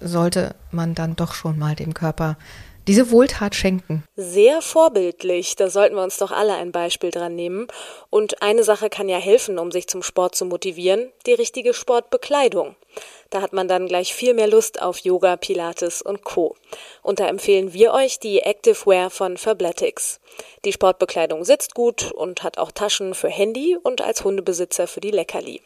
[0.00, 2.36] sollte man dann doch schon mal dem Körper
[2.86, 4.04] diese Wohltat schenken.
[4.14, 7.66] Sehr vorbildlich, da sollten wir uns doch alle ein Beispiel dran nehmen.
[8.10, 12.76] Und eine Sache kann ja helfen, um sich zum Sport zu motivieren, die richtige Sportbekleidung.
[13.30, 16.56] Da hat man dann gleich viel mehr Lust auf Yoga, Pilates und Co.
[17.02, 20.20] Und da empfehlen wir euch die Active Wear von Fabletics.
[20.64, 25.10] Die Sportbekleidung sitzt gut und hat auch Taschen für Handy und als Hundebesitzer für die
[25.10, 25.62] Leckerli.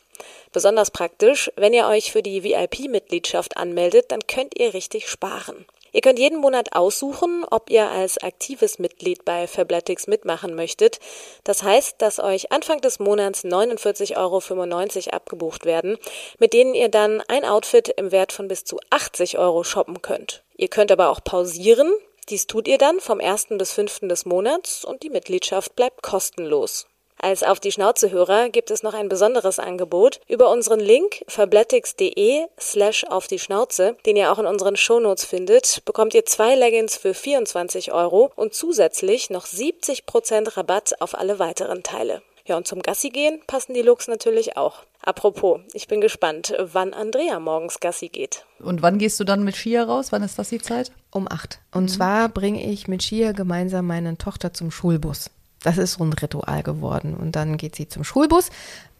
[0.52, 5.64] Besonders praktisch, wenn ihr euch für die VIP-Mitgliedschaft anmeldet, dann könnt ihr richtig sparen.
[5.92, 10.98] Ihr könnt jeden Monat aussuchen, ob ihr als aktives Mitglied bei Fabletics mitmachen möchtet.
[11.44, 15.98] Das heißt, dass euch Anfang des Monats 49,95 Euro abgebucht werden,
[16.38, 20.42] mit denen ihr dann ein Outfit im Wert von bis zu 80 Euro shoppen könnt.
[20.56, 21.92] Ihr könnt aber auch pausieren.
[22.28, 23.48] Dies tut ihr dann vom 1.
[23.50, 24.00] bis 5.
[24.02, 26.86] des Monats und die Mitgliedschaft bleibt kostenlos.
[27.22, 30.20] Als auf die Schnauze Hörer gibt es noch ein besonderes Angebot.
[30.26, 35.84] Über unseren Link fabletics.de slash auf die Schnauze, den ihr auch in unseren Shownotes findet,
[35.84, 41.82] bekommt ihr zwei Leggings für 24 Euro und zusätzlich noch 70% Rabatt auf alle weiteren
[41.82, 42.22] Teile.
[42.46, 44.78] Ja, und zum Gassi gehen passen die Looks natürlich auch.
[45.02, 48.46] Apropos, ich bin gespannt, wann Andrea morgens Gassi geht.
[48.60, 50.10] Und wann gehst du dann mit Skier raus?
[50.10, 50.90] Wann ist das die Zeit?
[51.10, 51.60] Um acht.
[51.70, 51.88] Und mhm.
[51.88, 55.30] zwar bringe ich mit Skier gemeinsam meine Tochter zum Schulbus.
[55.62, 57.14] Das ist so ein Ritual geworden.
[57.14, 58.50] Und dann geht sie zum Schulbus.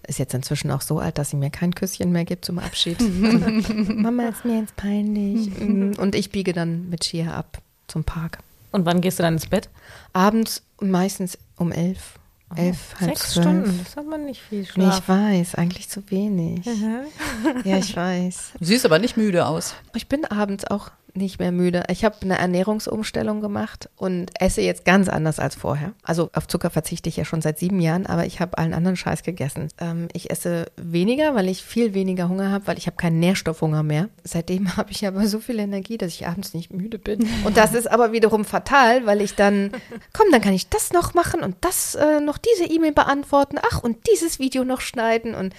[0.06, 3.00] Ist jetzt inzwischen auch so alt, dass sie mir kein Küsschen mehr gibt zum Abschied.
[3.94, 5.50] Mama ist mir jetzt peinlich.
[5.58, 5.94] Mhm.
[5.98, 8.38] Und ich biege dann mit Skier ab zum Park.
[8.72, 9.68] Und wann gehst du dann ins Bett?
[10.12, 12.14] Abends meistens um elf.
[12.52, 13.46] Oh, elf, halb sechs zwölf.
[13.46, 14.76] Stunden, das hat man nicht viel Schlaf.
[14.76, 16.66] Nee, ich weiß, eigentlich zu wenig.
[17.64, 18.52] ja, ich weiß.
[18.58, 19.74] Du siehst aber nicht müde aus.
[19.94, 21.84] Ich bin abends auch nicht mehr müde.
[21.88, 25.92] Ich habe eine Ernährungsumstellung gemacht und esse jetzt ganz anders als vorher.
[26.02, 28.96] Also auf Zucker verzichte ich ja schon seit sieben Jahren, aber ich habe allen anderen
[28.96, 29.68] Scheiß gegessen.
[29.78, 33.82] Ähm, ich esse weniger, weil ich viel weniger Hunger habe, weil ich habe keinen Nährstoffhunger
[33.82, 34.08] mehr.
[34.24, 37.28] Seitdem habe ich aber so viel Energie, dass ich abends nicht müde bin.
[37.44, 39.72] Und das ist aber wiederum fatal, weil ich dann,
[40.12, 43.56] komm, dann kann ich das noch machen und das äh, noch diese E-Mail beantworten.
[43.70, 45.54] Ach, und dieses Video noch schneiden und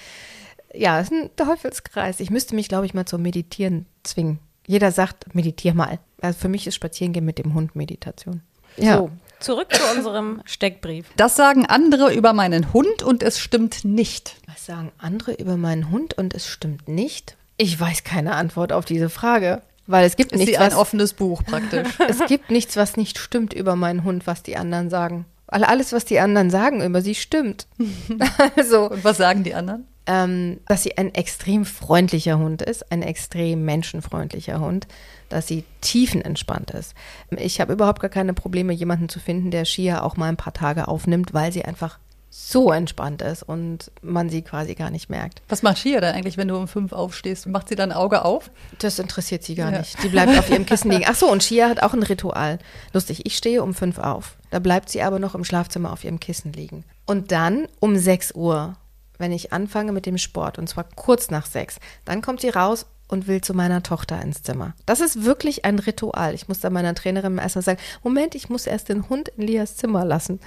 [0.73, 2.19] ja, es ist ein Teufelskreis.
[2.19, 4.39] Ich müsste mich, glaube ich, mal zum Meditieren zwingen.
[4.67, 5.99] Jeder sagt, meditier mal.
[6.21, 8.41] Also für mich ist Spazierengehen mit dem Hund Meditation.
[8.77, 8.97] Ja.
[8.97, 11.07] So, zurück zu unserem Steckbrief.
[11.17, 14.35] Das sagen andere über meinen Hund und es stimmt nicht.
[14.47, 17.37] Was sagen andere über meinen Hund und es stimmt nicht?
[17.57, 19.61] Ich weiß keine Antwort auf diese Frage.
[19.87, 20.57] Weil es gibt ist nichts.
[20.57, 21.87] ein was, offenes Buch praktisch.
[22.07, 25.25] es gibt nichts, was nicht stimmt über meinen Hund, was die anderen sagen.
[25.47, 27.67] Weil alles, was die anderen sagen über sie, stimmt.
[28.55, 29.85] also, Und was sagen die anderen?
[30.11, 34.85] Ähm, dass sie ein extrem freundlicher Hund ist, ein extrem menschenfreundlicher Hund,
[35.29, 36.95] dass sie tiefenentspannt ist.
[37.37, 40.53] Ich habe überhaupt gar keine Probleme, jemanden zu finden, der Shia auch mal ein paar
[40.53, 41.97] Tage aufnimmt, weil sie einfach
[42.29, 45.41] so entspannt ist und man sie quasi gar nicht merkt.
[45.47, 47.47] Was macht Shia denn eigentlich, wenn du um fünf aufstehst?
[47.47, 48.51] Macht sie dann Auge auf?
[48.79, 49.79] Das interessiert sie gar ja.
[49.79, 50.01] nicht.
[50.03, 51.05] Die bleibt auf ihrem Kissen liegen.
[51.07, 52.59] Ach so, und Shia hat auch ein Ritual.
[52.91, 54.35] Lustig, ich stehe um fünf auf.
[54.49, 56.83] Da bleibt sie aber noch im Schlafzimmer auf ihrem Kissen liegen.
[57.05, 58.75] Und dann um sechs Uhr
[59.21, 62.85] wenn ich anfange mit dem Sport, und zwar kurz nach sechs, dann kommt sie raus
[63.07, 64.73] und will zu meiner Tochter ins Zimmer.
[64.85, 66.33] Das ist wirklich ein Ritual.
[66.33, 69.75] Ich muss da meiner Trainerin erstmal sagen, Moment, ich muss erst den Hund in Lias
[69.75, 70.39] Zimmer lassen.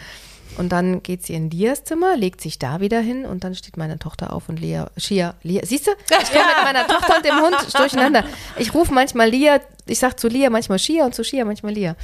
[0.57, 3.77] Und dann geht sie in Lias Zimmer, legt sich da wieder hin und dann steht
[3.77, 5.91] meine Tochter auf und Lia, Shia, Lia, siehst du?
[5.91, 6.57] Ich komme ja.
[6.57, 8.25] mit meiner Tochter und dem Hund durcheinander.
[8.57, 11.97] Ich rufe manchmal Lia, ich sage zu Lia manchmal Shia und zu Shia manchmal Lia.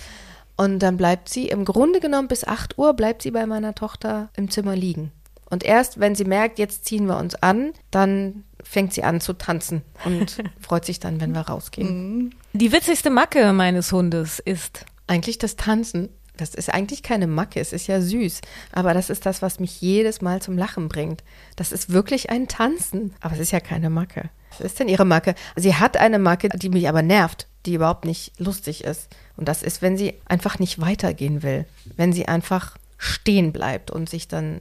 [0.57, 4.29] Und dann bleibt sie im Grunde genommen bis 8 Uhr bleibt sie bei meiner Tochter
[4.37, 5.13] im Zimmer liegen.
[5.51, 9.33] Und erst wenn sie merkt, jetzt ziehen wir uns an, dann fängt sie an zu
[9.33, 12.17] tanzen und freut sich dann, wenn wir rausgehen.
[12.17, 12.31] Mhm.
[12.53, 16.09] Die witzigste Macke meines Hundes ist eigentlich das Tanzen.
[16.37, 18.41] Das ist eigentlich keine Macke, es ist ja süß.
[18.73, 21.23] Aber das ist das, was mich jedes Mal zum Lachen bringt.
[21.57, 23.13] Das ist wirklich ein Tanzen.
[23.21, 24.31] Aber es ist ja keine Macke.
[24.51, 25.35] Was ist denn ihre Macke?
[25.57, 29.09] Sie hat eine Macke, die mich aber nervt, die überhaupt nicht lustig ist.
[29.37, 31.67] Und das ist, wenn sie einfach nicht weitergehen will.
[31.97, 34.61] Wenn sie einfach stehen bleibt und sich dann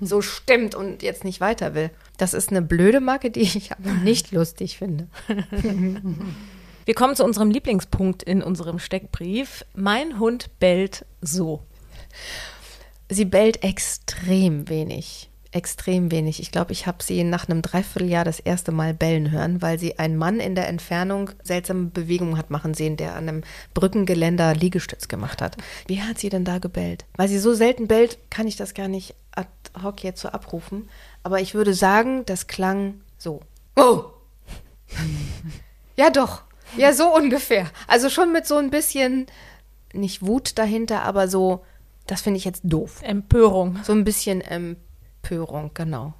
[0.00, 1.90] so stimmt und jetzt nicht weiter will.
[2.18, 5.08] Das ist eine blöde Marke, die ich aber nicht lustig finde.
[6.84, 9.64] Wir kommen zu unserem Lieblingspunkt in unserem Steckbrief.
[9.74, 11.62] Mein Hund bellt so.
[13.08, 16.40] Sie bellt extrem wenig extrem wenig.
[16.40, 19.98] Ich glaube, ich habe sie nach einem Dreivierteljahr das erste Mal bellen hören, weil sie
[19.98, 23.42] einen Mann in der Entfernung seltsame Bewegungen hat machen sehen, der an einem
[23.74, 25.56] Brückengeländer Liegestütz gemacht hat.
[25.86, 27.04] Wie hat sie denn da gebellt?
[27.16, 29.48] Weil sie so selten bellt, kann ich das gar nicht ad
[29.82, 30.88] hoc jetzt so abrufen.
[31.22, 33.40] Aber ich würde sagen, das klang so.
[33.76, 34.04] Oh!
[35.96, 36.42] ja, doch.
[36.76, 37.70] Ja, so ungefähr.
[37.86, 39.26] Also schon mit so ein bisschen,
[39.92, 41.62] nicht Wut dahinter, aber so,
[42.06, 43.02] das finde ich jetzt doof.
[43.02, 43.78] Empörung.
[43.84, 44.80] So ein bisschen Empörung,
[45.74, 46.14] genau.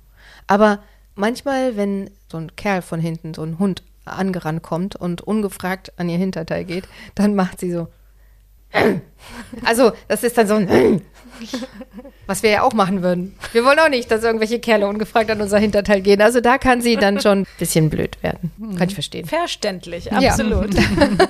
[0.46, 0.78] Aber
[1.14, 6.08] manchmal, wenn so ein Kerl von hinten, so ein Hund angerannt kommt und ungefragt an
[6.08, 7.88] ihr Hinterteil geht, dann macht sie so.
[9.64, 11.02] Also, das ist dann so ein.
[12.26, 13.34] Was wir ja auch machen würden.
[13.52, 16.20] Wir wollen auch nicht, dass irgendwelche Kerle ungefragt an unser Hinterteil gehen.
[16.22, 18.52] Also da kann sie dann schon ein bisschen blöd werden.
[18.78, 19.26] Kann ich verstehen.
[19.26, 20.18] Verständlich, Ja.
[20.18, 20.70] absolut.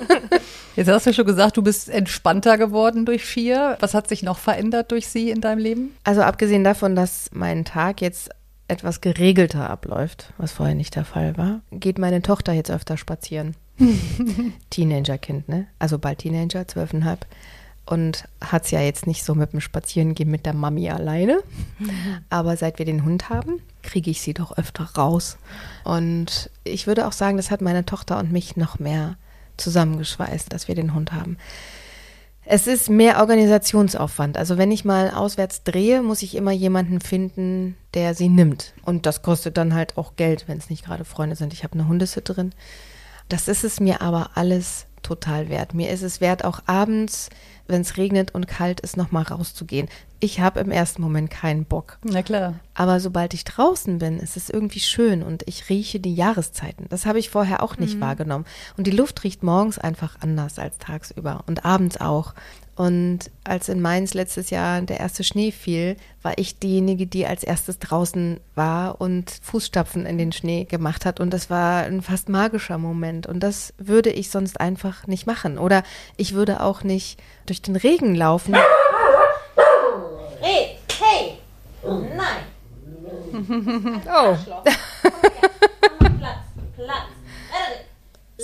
[0.75, 3.77] Jetzt hast du schon gesagt, du bist entspannter geworden durch Skier.
[3.79, 5.95] Was hat sich noch verändert durch sie in deinem Leben?
[6.03, 8.29] Also abgesehen davon, dass mein Tag jetzt
[8.67, 13.55] etwas geregelter abläuft, was vorher nicht der Fall war, geht meine Tochter jetzt öfter spazieren.
[14.69, 15.67] Teenagerkind, ne?
[15.79, 17.25] Also bald Teenager, zwölfeinhalb.
[17.85, 21.39] Und hat es ja jetzt nicht so mit dem Spazierengehen mit der Mami alleine.
[22.29, 25.37] Aber seit wir den Hund haben, kriege ich sie doch öfter raus.
[25.83, 29.17] Und ich würde auch sagen, das hat meine Tochter und mich noch mehr
[29.57, 31.37] zusammengeschweißt, dass wir den Hund haben.
[32.45, 34.37] Es ist mehr Organisationsaufwand.
[34.37, 38.73] Also wenn ich mal auswärts drehe, muss ich immer jemanden finden, der sie nimmt.
[38.83, 41.53] Und das kostet dann halt auch Geld, wenn es nicht gerade Freunde sind.
[41.53, 42.53] Ich habe eine Hundesitterin.
[43.29, 45.73] Das ist es mir aber alles total wert.
[45.73, 47.29] Mir ist es wert, auch abends,
[47.67, 49.89] wenn es regnet und kalt ist, nochmal rauszugehen.
[50.19, 51.97] Ich habe im ersten Moment keinen Bock.
[52.03, 52.55] Na klar.
[52.73, 56.85] Aber sobald ich draußen bin, ist es irgendwie schön und ich rieche die Jahreszeiten.
[56.89, 58.45] Das habe ich vorher auch nicht wahrgenommen.
[58.77, 62.33] Und die Luft riecht morgens einfach anders als tagsüber und abends auch.
[62.75, 67.43] Und als in Mainz letztes Jahr der erste Schnee fiel, war ich diejenige, die als
[67.43, 71.19] erstes draußen war und Fußstapfen in den Schnee gemacht hat.
[71.19, 73.27] Und das war ein fast magischer Moment.
[73.27, 75.59] Und das würde ich sonst einfach nicht machen.
[75.59, 75.83] Oder
[76.17, 78.55] ich würde auch nicht durch den Regen laufen.
[80.41, 81.37] Hey, hey,
[81.83, 82.43] nein,
[83.33, 84.37] Oh.
[85.99, 86.43] Platz,
[86.75, 87.12] Platz.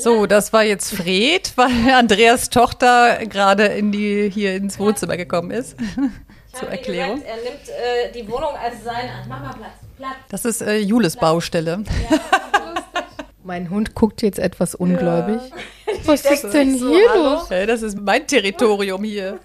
[0.01, 5.51] So, das war jetzt Fred, weil Andreas Tochter gerade in die, hier ins Wohnzimmer gekommen
[5.51, 5.75] ist.
[6.53, 7.21] Zur Erklärung.
[7.21, 9.27] er nimmt äh, die Wohnung als sein an.
[9.27, 10.15] Mach mal Platz, Platz.
[10.29, 11.83] Das ist äh, Jules Baustelle.
[13.43, 15.41] Mein Hund guckt jetzt etwas ungläubig.
[16.05, 17.49] Was ist denn so, hier los?
[17.49, 19.39] Das ist mein Territorium hier.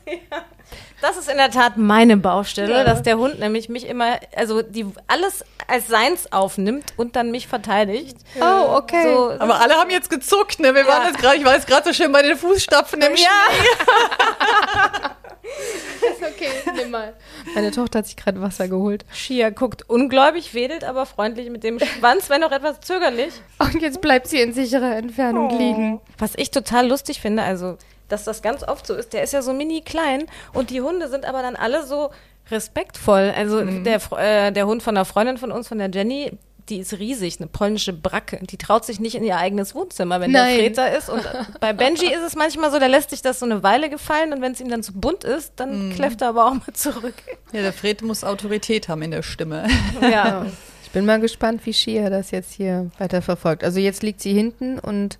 [1.05, 4.87] Das ist in der Tat meine Baustelle, dass der Hund nämlich mich immer, also die
[5.07, 8.17] alles als seins aufnimmt und dann mich verteidigt.
[8.41, 9.13] Oh, okay.
[9.13, 10.75] So, Aber alle haben jetzt gezuckt, ne?
[10.75, 13.27] Wir waren jetzt gerade, ich war jetzt gerade so schön bei den Fußstapfen im Schnee.
[16.23, 17.13] okay, nimm mal.
[17.55, 19.05] Meine Tochter hat sich gerade Wasser geholt.
[19.13, 23.35] Shia guckt ungläubig, wedelt aber freundlich mit dem Schwanz, wenn auch etwas zögerlich.
[23.59, 26.01] Und jetzt bleibt sie in sicherer Entfernung liegen.
[26.17, 27.77] Was ich total lustig finde, also,
[28.09, 31.09] dass das ganz oft so ist, der ist ja so mini klein und die Hunde
[31.09, 32.11] sind aber dann alle so
[32.51, 33.33] respektvoll.
[33.37, 36.33] Also der, Fr- äh, der Hund von einer Freundin von uns, von der Jenny,
[36.69, 38.39] die ist riesig, eine polnische Bracke.
[38.43, 40.57] Die traut sich nicht in ihr eigenes Wohnzimmer, wenn Nein.
[40.57, 41.09] der Fred da ist.
[41.11, 41.23] Und
[41.61, 44.41] bei Benji ist es manchmal so, der lässt sich das so eine Weile gefallen und
[44.41, 47.15] wenn es ihm dann zu bunt ist, dann kläfft er aber auch mal zurück.
[47.53, 49.67] Ja, der Fred muss Autorität haben in der Stimme.
[50.01, 50.47] Ja.
[50.85, 53.65] Ich bin mal gespannt, wie Shia das jetzt hier weiter verfolgt.
[53.65, 55.19] Also jetzt liegt sie hinten und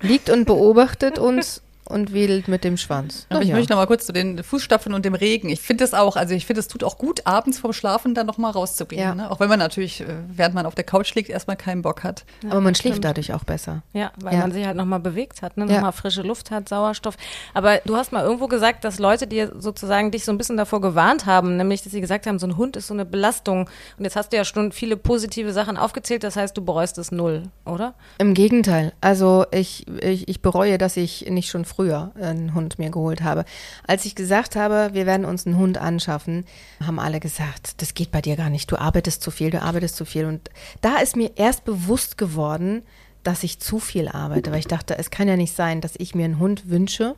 [0.00, 3.26] liegt und beobachtet uns und wedelt mit dem Schwanz.
[3.28, 3.54] Aber ich ja.
[3.54, 5.48] möchte noch mal kurz zu den Fußstapfen und dem Regen.
[5.50, 8.26] Ich finde das auch, also ich finde, es tut auch gut, abends vorm Schlafen dann
[8.26, 9.02] noch mal rauszugehen.
[9.02, 9.14] Ja.
[9.14, 9.30] Ne?
[9.30, 12.24] Auch wenn man natürlich, äh, während man auf der Couch liegt, erstmal keinen Bock hat.
[12.48, 13.82] Aber man schläft dadurch auch besser.
[13.92, 14.40] Ja, weil Ja.
[14.40, 15.66] man sich halt nochmal bewegt hat, ne?
[15.66, 15.74] Ja.
[15.74, 17.16] nochmal frische Luft hat, Sauerstoff.
[17.52, 20.80] Aber du hast mal irgendwo gesagt, dass Leute dir sozusagen dich so ein bisschen davor
[20.80, 23.68] gewarnt haben, nämlich, dass sie gesagt haben, so ein Hund ist so eine Belastung.
[23.98, 27.12] Und jetzt hast du ja schon viele positive Sachen aufgezählt, das heißt, du bereust es
[27.12, 27.94] null, oder?
[28.18, 28.92] Im Gegenteil.
[29.00, 33.44] Also ich, ich, ich bereue, dass ich nicht schon früher einen Hund mir geholt habe.
[33.86, 36.44] Als ich gesagt habe, wir werden uns einen Hund anschaffen,
[36.84, 38.70] haben alle gesagt, das geht bei dir gar nicht.
[38.70, 40.26] Du arbeitest zu viel, du arbeitest zu viel.
[40.26, 42.82] Und da ist mir erst bewusst geworden,
[43.22, 46.14] dass ich zu viel arbeite, weil ich dachte, es kann ja nicht sein, dass ich
[46.14, 47.16] mir einen Hund wünsche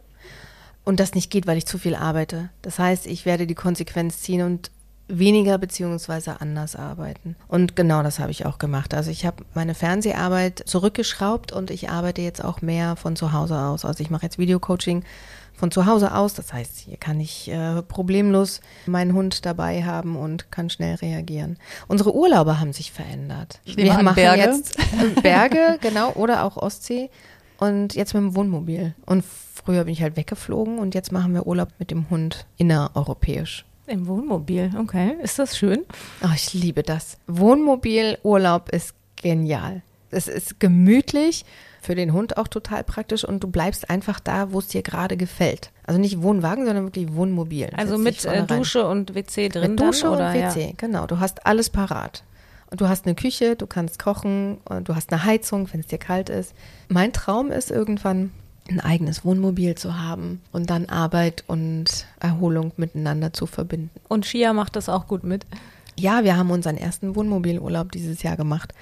[0.84, 2.50] und das nicht geht, weil ich zu viel arbeite.
[2.62, 4.70] Das heißt, ich werde die Konsequenz ziehen und
[5.08, 7.36] weniger beziehungsweise anders arbeiten.
[7.48, 8.94] Und genau das habe ich auch gemacht.
[8.94, 13.58] Also ich habe meine Fernseharbeit zurückgeschraubt und ich arbeite jetzt auch mehr von zu Hause
[13.58, 13.84] aus.
[13.84, 15.04] Also ich mache jetzt Videocoaching
[15.54, 16.34] von zu Hause aus.
[16.34, 21.58] Das heißt, hier kann ich äh, problemlos meinen Hund dabei haben und kann schnell reagieren.
[21.88, 23.60] Unsere Urlaube haben sich verändert.
[23.64, 24.42] Ich nehme an, Berge.
[24.42, 24.76] jetzt
[25.22, 27.10] Berge, genau, oder auch Ostsee.
[27.58, 28.94] Und jetzt mit dem Wohnmobil.
[29.06, 33.65] Und früher bin ich halt weggeflogen und jetzt machen wir Urlaub mit dem Hund innereuropäisch.
[33.86, 35.16] Im Wohnmobil, okay.
[35.22, 35.84] Ist das schön?
[36.22, 37.18] Oh, ich liebe das.
[37.26, 39.82] Wohnmobilurlaub ist genial.
[40.10, 41.44] Es ist gemütlich,
[41.80, 45.16] für den Hund auch total praktisch und du bleibst einfach da, wo es dir gerade
[45.16, 45.70] gefällt.
[45.86, 47.70] Also nicht Wohnwagen, sondern wirklich Wohnmobil.
[47.76, 48.46] Also mit äh, rein.
[48.48, 50.28] Dusche und WC drin Mit Dusche dann, oder?
[50.30, 50.72] und WC, Ja.
[50.76, 51.06] genau.
[51.06, 52.24] Du hast alles parat.
[52.72, 55.86] Und du hast eine Küche, du kannst kochen, und du hast eine Heizung, wenn es
[55.86, 56.54] dir kalt ist.
[56.88, 58.32] Mein Traum ist irgendwann
[58.68, 63.90] ein eigenes Wohnmobil zu haben und dann Arbeit und Erholung miteinander zu verbinden.
[64.08, 65.46] Und Shia macht das auch gut mit.
[65.98, 68.74] Ja, wir haben unseren ersten Wohnmobilurlaub dieses Jahr gemacht.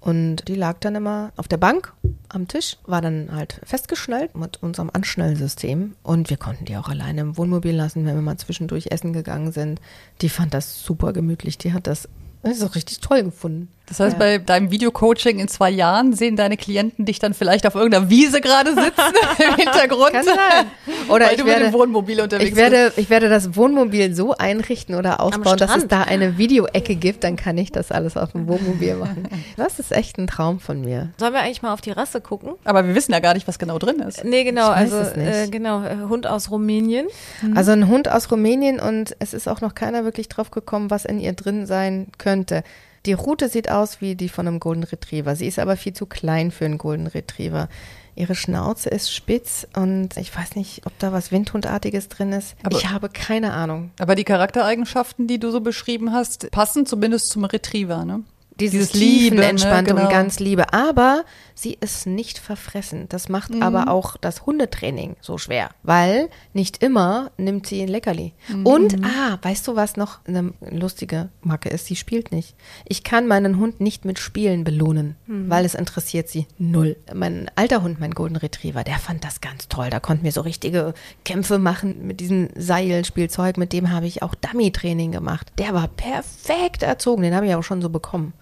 [0.00, 1.94] Und die lag dann immer auf der Bank
[2.28, 5.94] am Tisch, war dann halt festgeschnallt mit unserem Anschnallsystem.
[6.02, 9.50] Und wir konnten die auch alleine im Wohnmobil lassen, wenn wir mal zwischendurch essen gegangen
[9.50, 9.80] sind.
[10.20, 11.56] Die fand das super gemütlich.
[11.56, 12.06] Die hat das,
[12.42, 13.68] das ist auch richtig toll gefunden.
[13.86, 14.18] Das heißt, Ja.
[14.18, 18.40] bei deinem Videocoaching in zwei Jahren sehen deine Klienten dich dann vielleicht auf irgendeiner Wiese
[18.40, 19.12] gerade sitzen
[19.46, 20.12] im Hintergrund.
[20.12, 20.66] Kann sein.
[21.10, 24.14] Oder weil ich du mit werde, dem Wohnmobil unterwegs ich werde, ich werde das Wohnmobil
[24.14, 27.24] so einrichten oder ausbauen, dass es da eine Videoecke gibt.
[27.24, 29.28] Dann kann ich das alles auf dem Wohnmobil machen.
[29.56, 31.10] Das ist echt ein Traum von mir.
[31.18, 32.52] Sollen wir eigentlich mal auf die Rasse gucken?
[32.54, 32.66] bist.
[32.66, 34.24] Aber wir wissen ja gar nicht, was genau drin ist.
[34.24, 35.28] Nee, genau, Ich weiß also es nicht.
[35.28, 37.06] äh, genau, äh, Hund aus Rumänien.
[37.54, 41.04] Also ein Hund aus Rumänien und es ist auch noch keiner wirklich drauf gekommen, was
[41.04, 42.64] in ihr drin sein könnte.
[43.06, 45.36] Die Rute sieht aus wie die von einem Golden Retriever.
[45.36, 47.68] Sie ist aber viel zu klein für einen Golden Retriever.
[48.16, 52.54] Ihre Schnauze ist spitz und ich weiß nicht, ob da was Windhundartiges drin ist.
[52.62, 53.90] Aber- ich habe keine Ahnung.
[53.98, 58.22] Aber die Charaktereigenschaften, die du so beschrieben hast, passen zumindest zum Retriever, ne?
[58.60, 60.06] Dieses, Dieses Liebe, tiefenentspannte ne, genau.
[60.06, 60.72] und ganz Liebe.
[60.72, 61.24] Aber
[61.56, 63.06] sie ist nicht verfressen.
[63.08, 63.62] Das macht Mhm.
[63.62, 65.70] aber auch das Hundetraining so schwer.
[65.82, 68.32] Weil nicht immer nimmt sie ein Leckerli.
[68.48, 68.64] Mhm.
[68.66, 71.86] Und, ah, weißt du, was noch eine lustige Macke ist?
[71.86, 72.54] Sie spielt nicht.
[72.84, 75.50] Ich kann meinen Hund nicht mit Spielen belohnen, Mhm.
[75.50, 76.96] weil es interessiert sie null.
[77.12, 79.90] Mein alter Hund, mein Golden Retriever, der fand das ganz toll.
[79.90, 83.56] Da konnten wir so richtige Kämpfe machen mit diesem Seilspielzeug.
[83.56, 85.52] Mit dem habe ich auch Dummy-Training gemacht.
[85.58, 87.22] Der war perfekt erzogen.
[87.22, 88.32] Den habe ich auch schon so bekommen.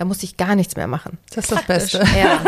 [0.00, 1.18] Da musste ich gar nichts mehr machen.
[1.34, 2.02] Das ist das Beste.
[2.18, 2.40] Ja.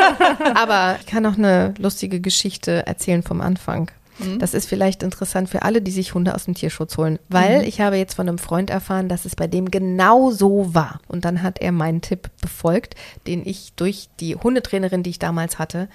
[0.55, 3.91] Aber ich kann noch eine lustige Geschichte erzählen vom Anfang.
[4.39, 7.81] Das ist vielleicht interessant für alle, die sich Hunde aus dem Tierschutz holen, weil ich
[7.81, 11.01] habe jetzt von einem Freund erfahren, dass es bei dem genau so war.
[11.09, 12.95] Und dann hat er meinen Tipp befolgt,
[13.27, 15.89] den ich durch die Hundetrainerin, die ich damals hatte,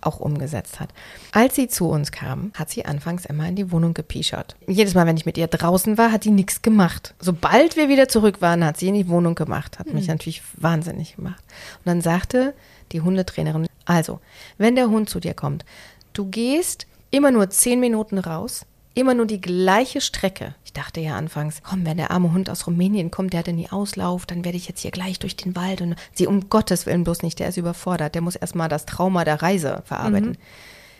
[0.00, 0.90] auch umgesetzt hat.
[1.32, 4.56] Als sie zu uns kam, hat sie anfangs immer in die Wohnung gepischert.
[4.66, 7.14] Jedes Mal, wenn ich mit ihr draußen war, hat die nichts gemacht.
[7.20, 9.78] Sobald wir wieder zurück waren, hat sie in die Wohnung gemacht.
[9.78, 11.42] Hat mich natürlich wahnsinnig gemacht.
[11.78, 12.54] Und dann sagte
[12.92, 14.20] die Hundetrainerin, also,
[14.58, 15.64] wenn der Hund zu dir kommt,
[16.12, 18.66] du gehst immer nur zehn Minuten raus,
[18.98, 20.54] immer nur die gleiche Strecke.
[20.64, 23.56] Ich dachte ja anfangs, komm, wenn der arme Hund aus Rumänien kommt, der hat in
[23.56, 26.84] die Auslauf, dann werde ich jetzt hier gleich durch den Wald und sie um Gottes
[26.84, 30.36] Willen bloß nicht, der ist überfordert, der muss erstmal das Trauma der Reise verarbeiten.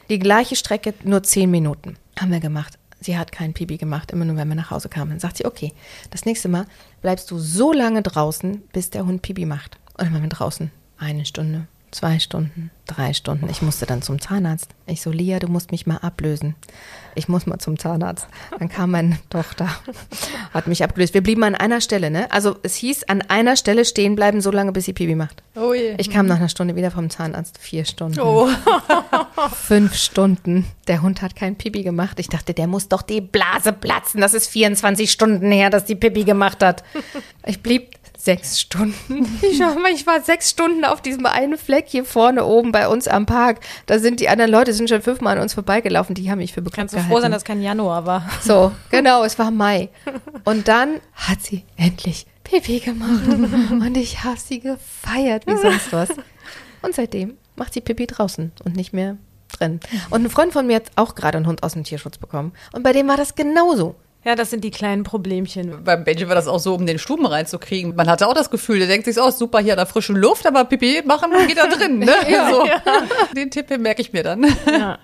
[0.08, 1.96] Die gleiche Strecke, nur zehn Minuten.
[2.18, 2.78] Haben wir gemacht.
[3.00, 5.10] Sie hat kein Pipi gemacht, immer nur, wenn wir nach Hause kamen.
[5.10, 5.72] Dann sagt sie, okay,
[6.10, 6.66] das nächste Mal
[7.02, 9.76] bleibst du so lange draußen, bis der Hund Pipi macht.
[9.92, 10.70] Und dann waren wir draußen.
[10.98, 13.48] Eine Stunde, zwei Stunden, drei Stunden.
[13.50, 14.70] Ich musste dann zum Zahnarzt.
[14.86, 16.54] Ich so, Lia, du musst mich mal ablösen.
[17.14, 18.28] Ich muss mal zum Zahnarzt.
[18.58, 19.68] Dann kam meine Tochter,
[20.54, 21.14] hat mich abgelöst.
[21.14, 22.30] Wir blieben an einer Stelle, ne?
[22.30, 25.42] Also es hieß, an einer Stelle stehen bleiben, so lange, bis sie Pipi macht.
[25.56, 25.94] Oh je.
[25.98, 27.58] Ich kam nach einer Stunde wieder vom Zahnarzt.
[27.58, 28.20] Vier Stunden.
[28.20, 28.48] Oh.
[29.52, 30.66] Fünf Stunden.
[30.86, 32.20] Der Hund hat kein Pipi gemacht.
[32.20, 34.20] Ich dachte, der muss doch die Blase platzen.
[34.20, 36.84] Das ist 24 Stunden her, dass die Pipi gemacht hat.
[37.44, 37.97] Ich blieb
[38.28, 39.26] sechs Stunden.
[39.40, 43.08] Ich war, ich war sechs Stunden auf diesem einen Fleck hier vorne oben bei uns
[43.08, 43.60] am Park.
[43.86, 46.14] Da sind die anderen Leute sind schon fünfmal an uns vorbeigelaufen.
[46.14, 47.12] Die haben mich für bekloppt Kannst du gehalten.
[47.14, 48.28] froh sein, dass kein Januar war.
[48.42, 49.88] So, genau, es war Mai.
[50.44, 53.26] Und dann hat sie endlich Pipi gemacht.
[53.70, 56.10] Und ich habe sie gefeiert wie sonst was.
[56.82, 59.16] Und seitdem macht sie Pipi draußen und nicht mehr
[59.56, 59.80] drin.
[60.10, 62.52] Und ein Freund von mir hat auch gerade einen Hund aus dem Tierschutz bekommen.
[62.72, 63.96] Und bei dem war das genauso.
[64.24, 65.84] Ja, das sind die kleinen Problemchen.
[65.84, 67.94] Beim Benji war das auch so, um den Stuben reinzukriegen.
[67.94, 70.46] Man hatte auch das Gefühl, der denkt sich, oh, super, hier an der frischen Luft,
[70.46, 72.00] aber Pipi machen geht da drin.
[72.00, 72.12] Ne?
[72.50, 72.66] so.
[73.36, 74.46] Den Tipp hier merke ich mir dann.
[74.66, 74.98] Ja.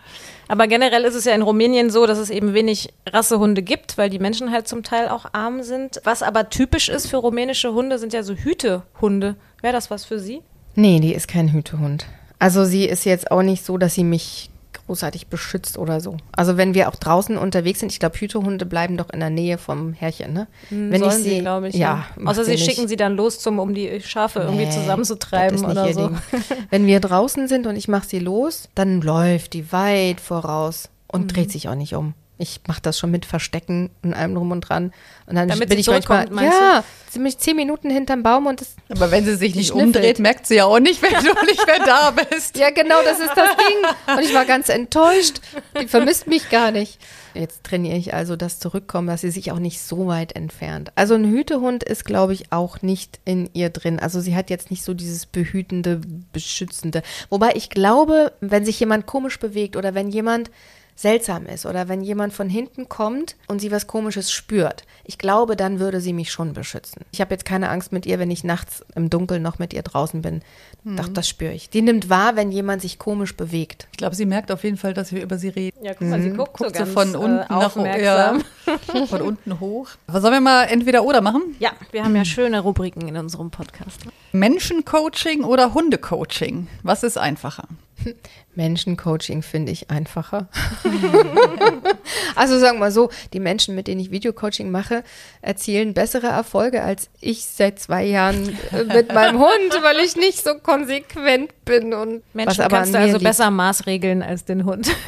[0.48, 4.10] Aber generell ist es ja in Rumänien so, dass es eben wenig Rassehunde gibt, weil
[4.10, 6.00] die Menschen halt zum Teil auch arm sind.
[6.04, 9.36] Was aber typisch ist für rumänische Hunde, sind ja so Hütehunde.
[9.62, 10.42] Wäre das was für Sie?
[10.74, 12.06] Nee, die ist kein Hütehund.
[12.38, 14.50] Also sie ist jetzt auch nicht so, dass sie mich
[14.86, 16.16] großartig beschützt oder so.
[16.32, 19.58] Also wenn wir auch draußen unterwegs sind, ich glaube, Hütehunde bleiben doch in der Nähe
[19.58, 20.46] vom Herrchen, ne?
[20.70, 21.74] wenn Sollen sie, glaube ich.
[21.74, 22.26] ja, ja.
[22.26, 22.64] Außer sie nicht.
[22.64, 26.08] schicken sie dann los, zum, um die Schafe irgendwie Nee, zusammenzutreiben ist nicht oder so.
[26.08, 26.18] Ding.
[26.70, 31.22] Wenn wir draußen sind und ich mache sie los, dann läuft die weit voraus und
[31.22, 31.28] Mhm.
[31.28, 32.14] dreht sich auch nicht um.
[32.36, 34.92] Ich mache das schon mit Verstecken und allem drum und dran.
[35.26, 38.74] Und dann Damit bin sie ich manchmal, ja, ziemlich zehn Minuten hinterm Baum und das,
[38.90, 39.86] Aber wenn sie sich nicht schnüffelt.
[39.96, 42.58] umdreht, merkt sie ja auch nicht, wenn du nicht mehr da bist.
[42.58, 44.16] ja genau, das ist das Ding.
[44.16, 45.40] Und ich war ganz enttäuscht.
[45.80, 46.98] Die vermisst mich gar nicht.
[47.34, 50.90] Jetzt trainiere ich also das Zurückkommen, dass sie sich auch nicht so weit entfernt.
[50.96, 54.00] Also ein Hütehund ist, glaube ich, auch nicht in ihr drin.
[54.00, 56.00] Also sie hat jetzt nicht so dieses behütende,
[56.32, 57.02] beschützende.
[57.30, 60.50] Wobei ich glaube, wenn sich jemand komisch bewegt oder wenn jemand
[60.96, 64.84] seltsam ist oder wenn jemand von hinten kommt und sie was Komisches spürt.
[65.04, 67.02] Ich glaube, dann würde sie mich schon beschützen.
[67.12, 69.82] Ich habe jetzt keine Angst mit ihr, wenn ich nachts im Dunkeln noch mit ihr
[69.82, 70.42] draußen bin.
[70.84, 71.70] Doch, das spüre ich.
[71.70, 73.88] Die nimmt wahr, wenn jemand sich komisch bewegt.
[73.92, 75.78] Ich glaube, sie merkt auf jeden Fall, dass wir über sie reden.
[75.82, 78.44] Ja, guck mal, sie guckt, Guckt so ganz von unten äh, nach aufmerksam.
[78.66, 79.88] ja, von unten hoch.
[80.06, 81.42] Was sollen wir mal entweder oder machen?
[81.58, 84.00] Ja, wir haben ja schöne Rubriken in unserem Podcast.
[84.32, 86.68] Menschencoaching oder Hundecoaching?
[86.82, 87.66] Was ist einfacher?
[88.54, 90.48] Menschencoaching finde ich einfacher.
[92.36, 95.02] also sagen wir mal so, die Menschen, mit denen ich Videocoaching mache,
[95.42, 100.42] erzielen bessere Erfolge als ich seit zwei Jahren äh, mit meinem Hund, weil ich nicht
[100.42, 103.24] so konsequent bin und Menschen was aber kannst du also liegt.
[103.24, 104.90] besser maßregeln als den Hund.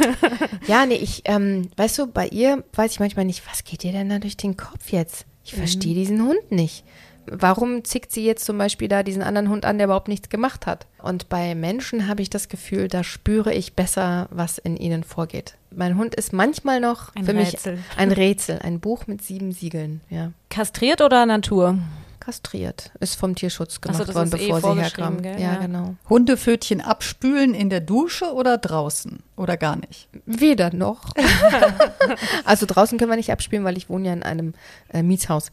[0.67, 3.93] Ja, nee, ich, ähm, weißt du, bei ihr weiß ich manchmal nicht, was geht ihr
[3.93, 5.27] denn da durch den Kopf jetzt?
[5.45, 6.83] Ich verstehe diesen Hund nicht.
[7.31, 10.67] Warum zickt sie jetzt zum Beispiel da diesen anderen Hund an, der überhaupt nichts gemacht
[10.67, 10.87] hat?
[11.03, 15.57] Und bei Menschen habe ich das Gefühl, da spüre ich besser, was in ihnen vorgeht.
[15.71, 17.77] Mein Hund ist manchmal noch Ein für Rätsel.
[17.77, 20.33] mich ein Rätsel, ein Buch mit sieben Siegeln, ja.
[20.51, 21.79] Kastriert oder Natur?
[22.27, 22.91] Kastriert.
[22.99, 25.23] Ist vom Tierschutz Ach so, gemacht das worden, ist eh bevor sie vorgeschrieben, herkam.
[25.23, 25.41] gell?
[25.41, 25.61] Ja, Ja.
[25.61, 25.95] genau.
[26.09, 29.21] Hundepfötchen abspülen in der Dusche oder draußen?
[29.37, 30.09] Oder gar nicht?
[30.27, 31.11] Weder noch.
[32.45, 34.55] also draußen können wir nicht abspielen, weil ich wohne ja in einem
[34.93, 35.53] äh, Mietshaus.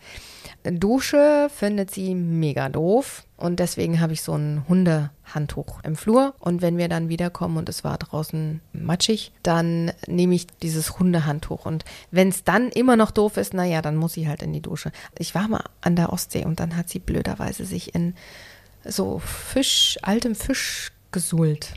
[0.63, 6.61] Dusche findet sie mega doof und deswegen habe ich so ein Hundehandtuch im Flur und
[6.61, 11.83] wenn wir dann wiederkommen und es war draußen matschig, dann nehme ich dieses Hundehandtuch und
[12.09, 14.93] wenn es dann immer noch doof ist, naja, dann muss sie halt in die Dusche.
[15.19, 18.15] Ich war mal an der Ostsee und dann hat sie blöderweise sich in
[18.85, 21.73] so Fisch, altem Fisch gesuhlt.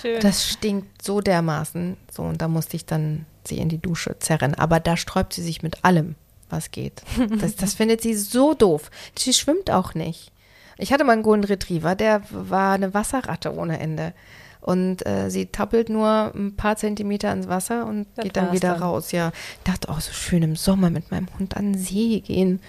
[0.00, 0.20] Schön.
[0.20, 1.96] Das stinkt so dermaßen.
[2.10, 4.54] So, und da musste ich dann sie in die Dusche zerren.
[4.54, 6.14] Aber da sträubt sie sich mit allem,
[6.50, 7.02] was geht.
[7.40, 8.90] Das, das findet sie so doof.
[9.16, 10.32] Sie schwimmt auch nicht.
[10.78, 14.12] Ich hatte mal einen Golden Retriever, der war eine Wasserratte ohne Ende.
[14.60, 18.74] Und äh, sie tappelt nur ein paar Zentimeter ins Wasser und Das geht dann wieder
[18.74, 18.82] dann.
[18.82, 19.10] raus.
[19.10, 22.60] Ja, ich dachte auch so schön im Sommer mit meinem Hund an den See gehen.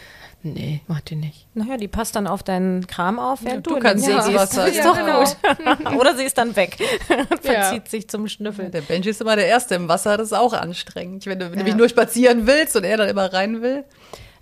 [0.46, 1.46] Nee, macht die nicht.
[1.54, 4.34] Naja, die passt dann auf deinen Kram auf, während du du, kannst den ins.
[4.34, 5.20] Wasser, Ist ja, doch genau.
[5.24, 5.96] gut.
[6.00, 6.78] Oder sie ist dann weg
[7.30, 7.62] und Ja.
[7.62, 8.72] verzieht sich zum Schnüffeln.
[8.72, 11.26] Der Benji ist immer der Erste im Wasser, das ist auch anstrengend.
[11.28, 13.86] Wenn du nämlich nur spazieren willst und er dann immer rein will.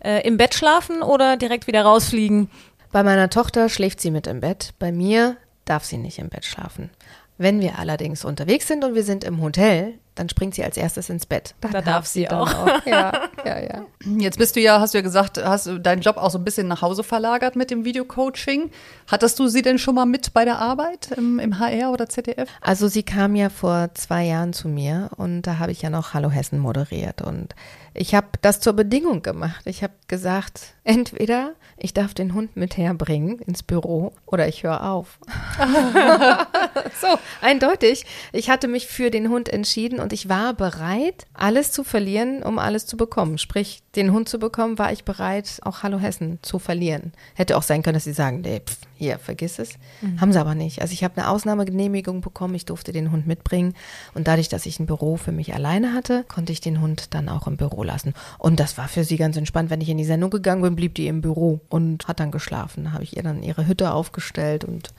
[0.04, 2.50] Äh, Im Bett schlafen oder direkt wieder rausfliegen?
[2.92, 4.74] Bei meiner Tochter schläft sie mit im Bett.
[4.78, 6.90] Bei mir darf sie nicht im Bett schlafen.
[7.38, 11.10] Wenn wir allerdings unterwegs sind und wir sind im Hotel, dann springt sie als erstes
[11.10, 11.56] ins Bett.
[11.72, 12.86] Da darf sie dann auch.
[12.86, 13.12] Ja,
[13.46, 13.86] ja, ja.
[14.20, 16.46] Jetzt bist du ja, hast du ja gesagt, hast du deinen Job auch so ein
[16.46, 18.70] bisschen nach Hause verlagert mit dem Videocoaching.
[19.08, 22.48] Hattest du sie denn schon mal mit bei der Arbeit im, im HR oder ZDF?
[22.62, 26.14] Also sie kam ja vor zwei Jahren zu mir und da habe ich ja noch
[26.14, 27.56] Hallo Hessen moderiert und
[27.94, 29.64] ich habe das zur Bedingung gemacht.
[29.66, 34.90] Ich habe gesagt, entweder ich darf den Hund mit herbringen ins Büro oder ich höre
[34.90, 35.20] auf.
[37.02, 37.08] so,
[37.42, 38.06] eindeutig.
[38.32, 42.60] Ich hatte mich für den Hund entschieden und ich war bereit, alles zu verlieren, um
[42.60, 43.38] alles zu bekommen.
[43.38, 47.12] Sprich, den Hund zu bekommen, war ich bereit, auch Hallo Hessen zu verlieren.
[47.36, 49.74] Hätte auch sein können, dass sie sagen, nee, pff, hier, vergiss es.
[50.20, 50.82] Haben sie aber nicht.
[50.82, 53.74] Also ich habe eine Ausnahmegenehmigung bekommen, ich durfte den Hund mitbringen
[54.14, 57.28] und dadurch, dass ich ein Büro für mich alleine hatte, konnte ich den Hund dann
[57.28, 58.14] auch im Büro lassen.
[58.38, 59.72] Und das war für sie ganz entspannt.
[59.72, 62.84] Wenn ich in die Sendung gegangen bin, blieb die im Büro und hat dann geschlafen.
[62.84, 64.94] Da habe ich ihr dann ihre Hütte aufgestellt und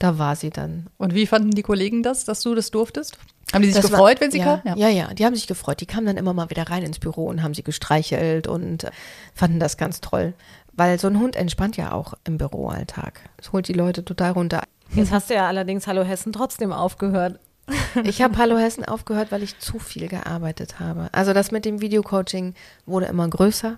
[0.00, 0.88] da war sie dann.
[0.98, 3.16] Und wie fanden die Kollegen das, dass du das durftest?
[3.52, 4.78] Haben die sich Das war- gefreut, wenn sie ja, kamen?
[4.78, 4.88] Ja.
[4.88, 5.80] ja, die haben sich gefreut.
[5.80, 8.90] Die kamen dann immer mal wieder rein ins Büro und haben sie gestreichelt und äh,
[9.34, 10.34] fanden das ganz toll.
[10.72, 13.20] Weil so ein Hund entspannt ja auch im Büroalltag.
[13.36, 14.62] Das holt die Leute total runter.
[14.94, 17.38] Jetzt hast du ja allerdings Hallo Hessen trotzdem aufgehört.
[18.02, 21.08] Ich habe Hallo Hessen aufgehört, weil ich zu viel gearbeitet habe.
[21.12, 22.54] Also das mit dem Videocoaching
[22.86, 23.76] wurde immer größer.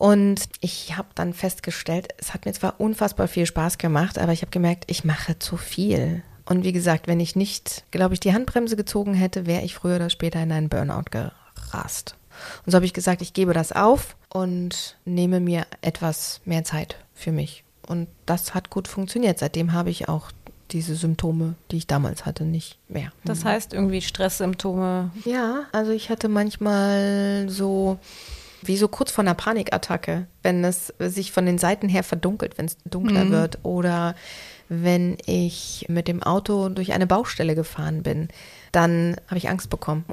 [0.00, 4.40] Und ich habe dann festgestellt, es hat mir zwar unfassbar viel Spaß gemacht, aber ich
[4.40, 6.22] habe gemerkt, ich mache zu viel.
[6.46, 9.96] Und wie gesagt, wenn ich nicht, glaube ich, die Handbremse gezogen hätte, wäre ich früher
[9.96, 12.16] oder später in einen Burnout gerast.
[12.64, 16.96] Und so habe ich gesagt, ich gebe das auf und nehme mir etwas mehr Zeit
[17.12, 17.62] für mich.
[17.86, 19.38] Und das hat gut funktioniert.
[19.38, 20.30] Seitdem habe ich auch
[20.70, 23.12] diese Symptome, die ich damals hatte, nicht mehr.
[23.26, 25.10] Das heißt irgendwie Stresssymptome.
[25.26, 27.98] Ja, also ich hatte manchmal so
[28.62, 32.66] wie so kurz vor einer Panikattacke, wenn es sich von den Seiten her verdunkelt, wenn
[32.66, 34.14] es dunkler wird oder
[34.68, 38.28] wenn ich mit dem Auto durch eine Baustelle gefahren bin,
[38.70, 40.04] dann habe ich Angst bekommen.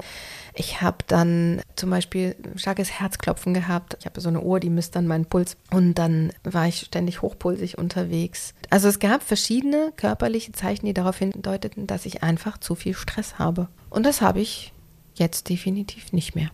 [0.56, 3.98] Ich habe dann zum Beispiel ein starkes Herzklopfen gehabt.
[4.00, 5.58] Ich habe so eine Uhr, die misst dann meinen Puls.
[5.70, 8.56] Und dann war ich ständig hochpulsig unterwegs.
[8.72, 13.38] Also es gab verschiedene körperliche Zeichen, die darauf hindeuteten, dass ich einfach zu viel Stress
[13.38, 13.68] habe.
[13.92, 14.74] Und das habe ich
[15.14, 16.50] jetzt definitiv nicht mehr.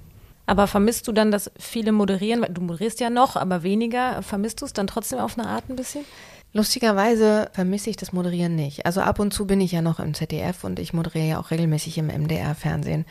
[0.45, 2.45] Aber vermisst du dann das viele moderieren?
[2.49, 4.21] Du moderierst ja noch, aber weniger.
[4.21, 6.05] Vermisst du es dann trotzdem auf eine Art ein bisschen?
[6.51, 8.85] Lustigerweise vermisse ich das Moderieren nicht.
[8.85, 11.49] Also ab und zu bin ich ja noch im ZDF und ich moderiere ja auch
[11.49, 13.05] regelmäßig im MDR-Fernsehen.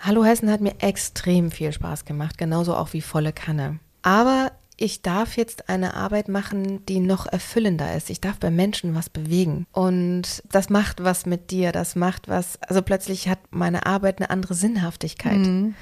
[0.00, 3.78] Hallo Hessen hat mir extrem viel Spaß gemacht, genauso auch wie volle Kanne.
[4.02, 8.08] Aber ich darf jetzt eine Arbeit machen, die noch erfüllender ist.
[8.08, 9.66] Ich darf bei Menschen was bewegen.
[9.72, 14.30] Und das macht was mit dir, das macht was, also plötzlich hat meine Arbeit eine
[14.30, 15.36] andere Sinnhaftigkeit.
[15.36, 15.74] Mhm.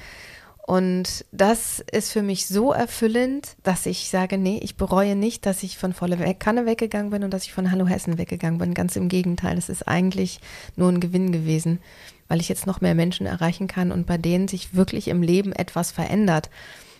[0.69, 5.63] Und das ist für mich so erfüllend, dass ich sage, nee, ich bereue nicht, dass
[5.63, 8.75] ich von volle Kanne weggegangen bin und dass ich von Hallo Hessen weggegangen bin.
[8.75, 10.39] Ganz im Gegenteil, es ist eigentlich
[10.75, 11.79] nur ein Gewinn gewesen,
[12.27, 15.53] weil ich jetzt noch mehr Menschen erreichen kann und bei denen sich wirklich im Leben
[15.53, 16.51] etwas verändert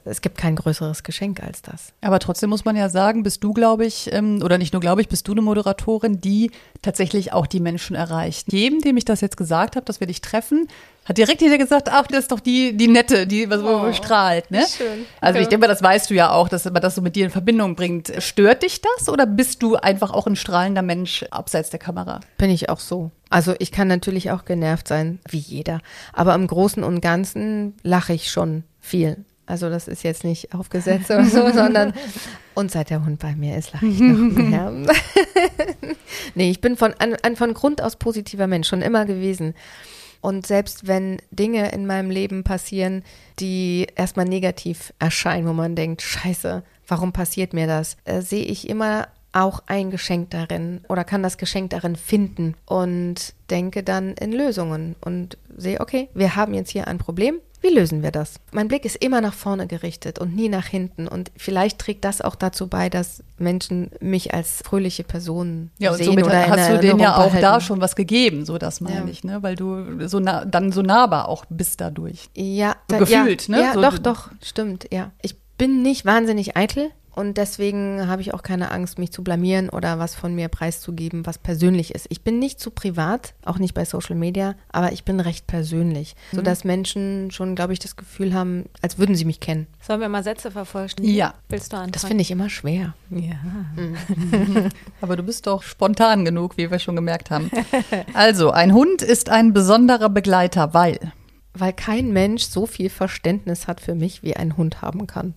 [0.09, 1.93] es gibt kein größeres Geschenk als das.
[2.01, 5.01] Aber trotzdem muss man ja sagen, bist du, glaube ich, ähm, oder nicht nur glaube
[5.01, 6.51] ich, bist du eine Moderatorin, die
[6.81, 8.51] tatsächlich auch die Menschen erreicht.
[8.51, 10.67] Jedem, dem ich das jetzt gesagt habe, dass wir dich treffen,
[11.05, 14.51] hat direkt jeder gesagt, ach, das ist doch die, die Nette, die so oh, strahlt.
[14.51, 14.63] Ne?
[14.77, 15.05] Schön.
[15.19, 17.25] Also ich denke mal, das weißt du ja auch, dass man das so mit dir
[17.25, 18.13] in Verbindung bringt.
[18.19, 22.19] Stört dich das oder bist du einfach auch ein strahlender Mensch abseits der Kamera?
[22.37, 23.11] Bin ich auch so.
[23.31, 25.81] Also ich kann natürlich auch genervt sein, wie jeder.
[26.13, 29.25] Aber im Großen und Ganzen lache ich schon viel.
[29.49, 31.93] Also das ist jetzt nicht aufgesetzt oder so, sondern
[32.53, 34.71] und seit der Hund bei mir ist, lache ich noch mehr.
[36.35, 39.55] nee, ich bin von, an, an, von Grund aus positiver Mensch, schon immer gewesen.
[40.21, 43.03] Und selbst wenn Dinge in meinem Leben passieren,
[43.39, 48.69] die erstmal negativ erscheinen, wo man denkt, scheiße, warum passiert mir das, äh, sehe ich
[48.69, 54.31] immer auch ein Geschenk darin oder kann das Geschenk darin finden und denke dann in
[54.31, 58.35] Lösungen und sehe, okay, wir haben jetzt hier ein Problem, wie lösen wir das?
[58.51, 61.07] Mein Blick ist immer nach vorne gerichtet und nie nach hinten.
[61.07, 66.05] Und vielleicht trägt das auch dazu bei, dass Menschen mich als fröhliche Person ja, sehen
[66.05, 67.41] somit oder hast du denen ja auch behalten.
[67.41, 69.07] da schon was gegeben, so das meine ja.
[69.07, 69.43] ich, ne?
[69.43, 72.29] Weil du so nah, dann so nahbar auch bist dadurch.
[72.35, 73.61] Ja, so da, gefühlt, ja, ne?
[73.61, 75.11] Ja, so, doch, doch, stimmt, ja.
[75.21, 76.91] Ich bin nicht wahnsinnig eitel.
[77.15, 81.25] Und deswegen habe ich auch keine Angst, mich zu blamieren oder was von mir preiszugeben,
[81.25, 82.07] was persönlich ist.
[82.09, 86.15] Ich bin nicht zu privat, auch nicht bei Social Media, aber ich bin recht persönlich,
[86.31, 86.37] mhm.
[86.37, 89.67] sodass Menschen schon, glaube ich, das Gefühl haben, als würden sie mich kennen.
[89.81, 91.17] Sollen wir mal Sätze vervollständigen?
[91.17, 91.33] Ja.
[91.49, 91.91] Willst du anfangen?
[91.91, 92.93] Das finde ich immer schwer.
[93.09, 93.35] Ja.
[93.75, 94.69] Mhm.
[95.01, 97.49] aber du bist doch spontan genug, wie wir schon gemerkt haben.
[98.13, 100.99] Also, ein Hund ist ein besonderer Begleiter, weil
[101.59, 105.33] weil kein Mensch so viel Verständnis hat für mich, wie ein Hund haben kann.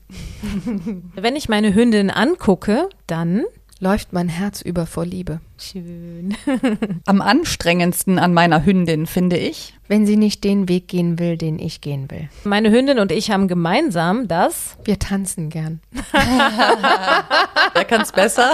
[1.15, 3.45] Wenn ich meine Hündin angucke, dann
[3.83, 5.41] läuft mein Herz über vor Liebe.
[5.59, 6.37] Schön.
[7.07, 11.59] Am anstrengendsten an meiner Hündin finde ich, wenn sie nicht den Weg gehen will, den
[11.59, 12.29] ich gehen will.
[12.45, 14.77] Meine Hündin und ich haben gemeinsam das.
[14.85, 15.81] Wir tanzen gern.
[16.13, 18.53] Wer kann's besser?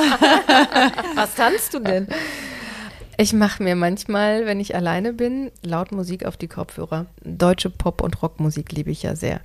[1.15, 2.09] Was tanzt du denn?
[3.21, 7.07] Ich mache mir manchmal, wenn ich alleine bin, laut Musik auf die Kopfhörer.
[7.25, 9.41] Deutsche Pop- und Rockmusik liebe ich ja sehr.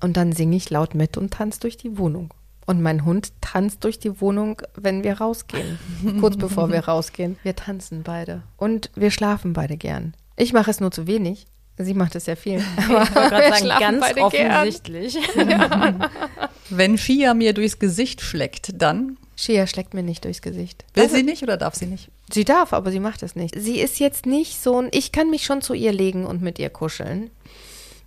[0.00, 2.32] Und dann singe ich laut mit und tanze durch die Wohnung.
[2.66, 5.76] Und mein Hund tanzt durch die Wohnung, wenn wir rausgehen.
[6.20, 7.36] Kurz bevor wir rausgehen.
[7.42, 8.42] Wir tanzen beide.
[8.56, 10.14] Und wir schlafen beide gern.
[10.36, 11.48] Ich mache es nur zu wenig.
[11.78, 12.62] Sie macht es ja viel.
[12.76, 15.18] Aber ich wollte gerade sagen, ganz offensichtlich.
[15.34, 16.10] ja.
[16.70, 20.84] Wenn Shia mir durchs Gesicht schlägt, dann Shia schlägt mir nicht durchs Gesicht.
[20.94, 22.08] Will also, sie nicht oder darf sie nicht?
[22.32, 23.54] Sie darf, aber sie macht es nicht.
[23.56, 26.58] Sie ist jetzt nicht so ein, ich kann mich schon zu ihr legen und mit
[26.58, 27.30] ihr kuscheln.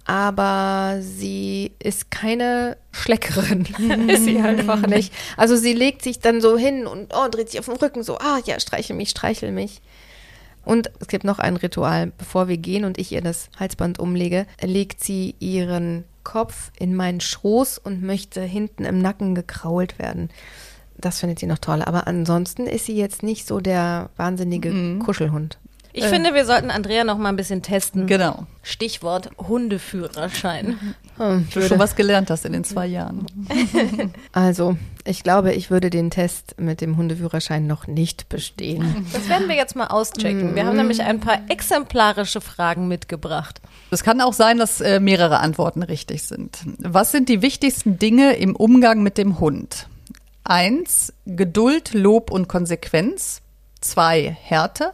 [0.06, 3.66] Aber sie ist keine Schleckerin.
[4.08, 5.14] ist sie einfach nicht.
[5.38, 8.18] Also sie legt sich dann so hin und oh, dreht sich auf den Rücken so,
[8.18, 9.82] ah ja, streichel mich, streichel mich.
[10.66, 14.48] Und es gibt noch ein Ritual, bevor wir gehen und ich ihr das Halsband umlege,
[14.62, 20.30] legt sie ihren Kopf in meinen Schoß und möchte hinten im Nacken gekrault werden
[21.00, 21.82] das findet sie noch toll.
[21.82, 25.00] Aber ansonsten ist sie jetzt nicht so der wahnsinnige mhm.
[25.00, 25.58] Kuschelhund.
[25.92, 26.10] Ich äh.
[26.10, 28.08] finde, wir sollten Andrea noch mal ein bisschen testen.
[28.08, 28.46] Genau.
[28.62, 30.80] Stichwort Hundeführerschein.
[31.20, 33.26] Hm, du schon was gelernt hast in den zwei Jahren.
[34.32, 39.06] Also, ich glaube, ich würde den Test mit dem Hundeführerschein noch nicht bestehen.
[39.12, 40.56] Das werden wir jetzt mal auschecken.
[40.56, 43.60] Wir haben nämlich ein paar exemplarische Fragen mitgebracht.
[43.92, 46.60] Es kann auch sein, dass äh, mehrere Antworten richtig sind.
[46.78, 49.90] Was sind die wichtigsten Dinge im Umgang mit dem Hund?
[50.44, 53.42] Eins, Geduld, Lob und Konsequenz.
[53.82, 54.94] Zwei, Härte.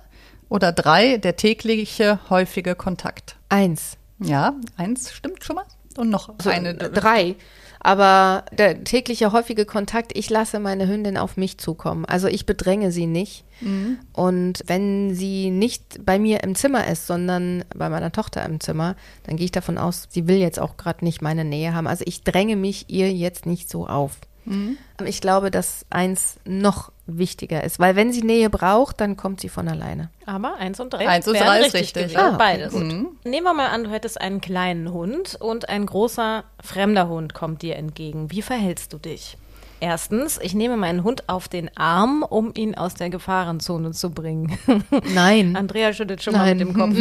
[0.50, 3.36] Oder drei, der tägliche, häufige Kontakt.
[3.50, 3.98] Eins.
[4.20, 5.66] Ja, eins stimmt schon mal.
[5.98, 6.76] Und noch so, eine.
[6.76, 7.36] Drei.
[7.80, 12.06] Aber der tägliche, häufige Kontakt, ich lasse meine Hündin auf mich zukommen.
[12.06, 13.46] Also ich bedränge sie nicht.
[13.62, 14.00] Mhm.
[14.12, 18.96] Und wenn sie nicht bei mir im Zimmer ist, sondern bei meiner Tochter im Zimmer,
[19.24, 21.86] dann gehe ich davon aus, sie will jetzt auch gerade nicht meine Nähe haben.
[21.86, 24.18] Also ich dränge mich ihr jetzt nicht so auf.
[24.46, 24.78] Mhm.
[25.04, 29.50] Ich glaube, dass eins noch wichtiger ist, weil wenn sie Nähe braucht, dann kommt sie
[29.50, 30.10] von alleine.
[30.26, 31.08] Aber eins und drei.
[31.08, 32.04] Eins und drei ist richtig.
[32.06, 32.18] richtig.
[32.18, 32.74] Ah, Beides.
[32.74, 33.10] Mhm.
[33.24, 37.62] Nehmen wir mal an, du hättest einen kleinen Hund und ein großer fremder Hund kommt
[37.62, 38.32] dir entgegen.
[38.32, 39.38] Wie verhältst du dich?
[39.86, 44.58] Erstens, ich nehme meinen Hund auf den Arm, um ihn aus der Gefahrenzone zu bringen.
[45.14, 45.56] Nein.
[45.56, 46.58] Andrea schüttet schon mal Nein.
[46.58, 46.98] mit dem Kopf.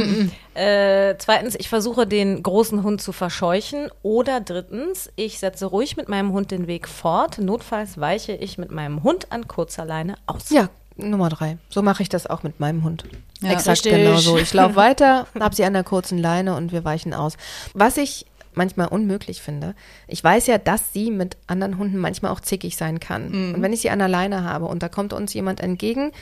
[0.53, 3.89] Äh, zweitens, ich versuche den großen Hund zu verscheuchen.
[4.03, 7.39] Oder drittens, ich setze ruhig mit meinem Hund den Weg fort.
[7.39, 10.51] Notfalls weiche ich mit meinem Hund an kurzer Leine aus.
[10.51, 11.57] Ja, Nummer drei.
[11.70, 13.05] So mache ich das auch mit meinem Hund.
[13.41, 13.53] Ja.
[13.53, 13.93] Exakt Richtig.
[13.95, 14.37] genau so.
[14.37, 17.39] Ich laufe weiter, habe sie an der kurzen Leine und wir weichen aus.
[17.72, 18.26] Was ich
[18.57, 19.74] manchmal unmöglich finde,
[20.09, 23.55] ich weiß ja, dass sie mit anderen Hunden manchmal auch zickig sein kann.
[23.55, 26.12] Und wenn ich sie an der Leine habe und da kommt uns jemand entgegen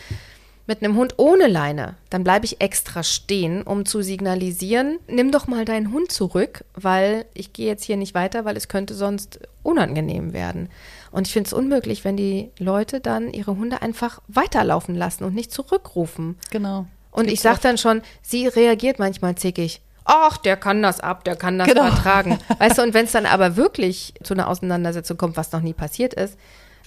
[0.66, 5.46] mit einem Hund ohne Leine, dann bleibe ich extra stehen, um zu signalisieren, nimm doch
[5.48, 9.40] mal deinen Hund zurück, weil ich gehe jetzt hier nicht weiter, weil es könnte sonst
[9.62, 10.68] unangenehm werden.
[11.10, 15.34] Und ich finde es unmöglich, wenn die Leute dann ihre Hunde einfach weiterlaufen lassen und
[15.34, 16.38] nicht zurückrufen.
[16.50, 16.86] Genau.
[17.10, 19.82] Und ich sage dann schon, sie reagiert manchmal zickig.
[20.04, 21.86] Ach, der kann das ab, der kann das Genau.
[21.86, 22.38] vertragen.
[22.58, 25.74] Weißt du, und wenn es dann aber wirklich zu einer Auseinandersetzung kommt, was noch nie
[25.74, 26.36] passiert ist,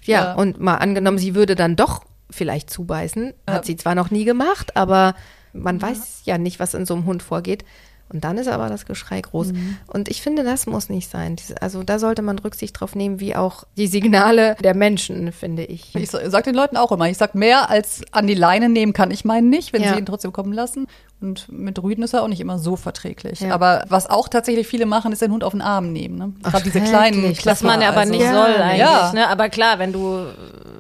[0.03, 0.33] ja, Ja.
[0.33, 4.75] und mal angenommen, sie würde dann doch vielleicht zubeißen, hat sie zwar noch nie gemacht,
[4.75, 5.15] aber
[5.53, 7.63] man weiß ja nicht, was in so einem Hund vorgeht.
[8.07, 9.53] Und dann ist aber das Geschrei groß.
[9.53, 9.77] Mhm.
[9.87, 11.37] Und ich finde, das muss nicht sein.
[11.59, 15.95] Also da sollte man Rücksicht drauf nehmen, wie auch die Signale der Menschen, finde ich.
[15.95, 19.09] Ich sage den Leuten auch immer, ich sage mehr als an die Leine nehmen kann
[19.09, 19.93] ich meinen nicht, wenn Ja.
[19.93, 20.85] sie ihn trotzdem kommen lassen.
[21.21, 23.39] Und mit Rüden ist er auch nicht immer so verträglich.
[23.39, 23.53] Ja.
[23.53, 26.17] Aber was auch tatsächlich viele machen, ist den Hund auf den Arm nehmen.
[26.17, 26.33] Ne?
[26.43, 27.45] Ach, Gerade diese kleinen schrecklich.
[27.45, 28.11] Was man aber also.
[28.11, 28.33] nicht Ja.
[28.33, 28.79] soll eigentlich.
[28.79, 29.11] Ja.
[29.13, 29.27] Ne?
[29.29, 30.25] Aber klar, wenn du,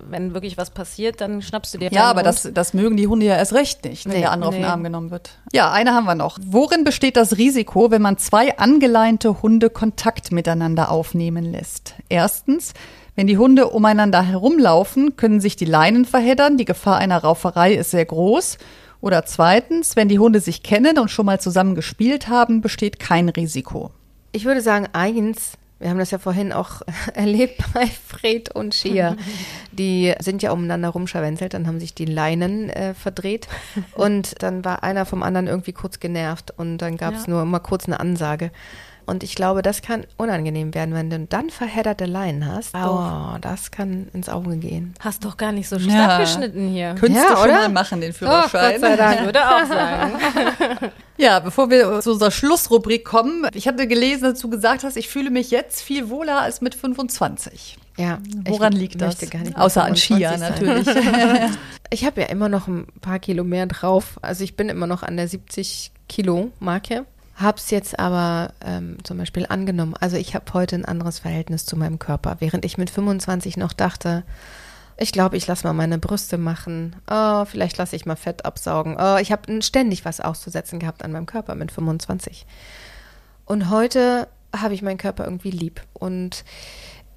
[0.09, 2.27] wenn wirklich was passiert, dann schnappst du dir Ja, aber Hund.
[2.27, 4.61] das, das mögen die Hunde ja erst recht nicht, wenn Nee, der andere auf nee.
[4.61, 5.31] den Arm genommen wird.
[5.53, 6.37] Ja, eine haben wir noch.
[6.45, 11.95] Worin besteht das Risiko, wenn man zwei angeleinte Hunde Kontakt miteinander aufnehmen lässt?
[12.09, 12.73] Erstens,
[13.15, 16.57] wenn die Hunde umeinander herumlaufen, können sich die Leinen verheddern.
[16.57, 18.57] Die Gefahr einer Rauferei ist sehr groß.
[19.01, 23.29] Oder zweitens, wenn die Hunde sich kennen und schon mal zusammen gespielt haben, besteht kein
[23.29, 23.91] Risiko.
[24.31, 26.81] Ich würde sagen, eins, wir haben das ja vorhin auch
[27.13, 29.15] erlebt bei Fred und Shia.
[29.71, 33.47] Die sind ja umeinander rumscharwenzelt, dann haben sich die Leinen äh, verdreht
[33.93, 37.59] und dann war einer vom anderen irgendwie kurz genervt und dann gab es nur immer
[37.59, 38.51] kurz eine Ansage.
[39.05, 42.73] Und ich glaube, das kann unangenehm werden, wenn du dann verhedderte Leinen hast.
[42.75, 44.93] Oh, das kann ins Auge gehen.
[44.99, 45.89] Hast doch gar nicht so Ja.
[46.05, 46.95] stark geschnitten hier.
[46.99, 47.59] Könntest Ja, du schon oder?
[47.61, 48.71] mal machen, den Oh, Führerschein.
[48.73, 49.21] Gott sei Dank.
[49.25, 50.13] Würde auch sagen.
[51.17, 55.07] Ja, bevor wir zu unserer Schlussrubrik kommen, ich hatte gelesen, dass du gesagt hast, ich
[55.07, 57.77] fühle mich jetzt viel wohler als mit 25.
[57.97, 59.19] Ja, Woran ich liegt das?
[59.21, 61.11] möchte Gar nicht mehr Außer an Skier 25 sein.
[61.13, 61.51] natürlich.
[61.91, 64.17] Ich habe ja immer noch ein paar Kilo mehr drauf.
[64.23, 67.05] Also ich bin immer noch an der 70 Kilo Marke.
[67.35, 69.95] Hab's jetzt aber ähm, zum Beispiel angenommen.
[69.99, 72.37] Also ich habe heute ein anderes Verhältnis zu meinem Körper.
[72.39, 74.23] Während ich mit 25 noch dachte,
[74.97, 76.95] ich glaube, ich lasse mal meine Brüste machen.
[77.09, 78.95] Oh, vielleicht lasse ich mal Fett absaugen.
[78.97, 82.45] Oh, ich habe ständig was auszusetzen gehabt an meinem Körper mit 25.
[83.43, 85.81] Und heute habe ich meinen Körper irgendwie lieb.
[85.93, 86.45] Und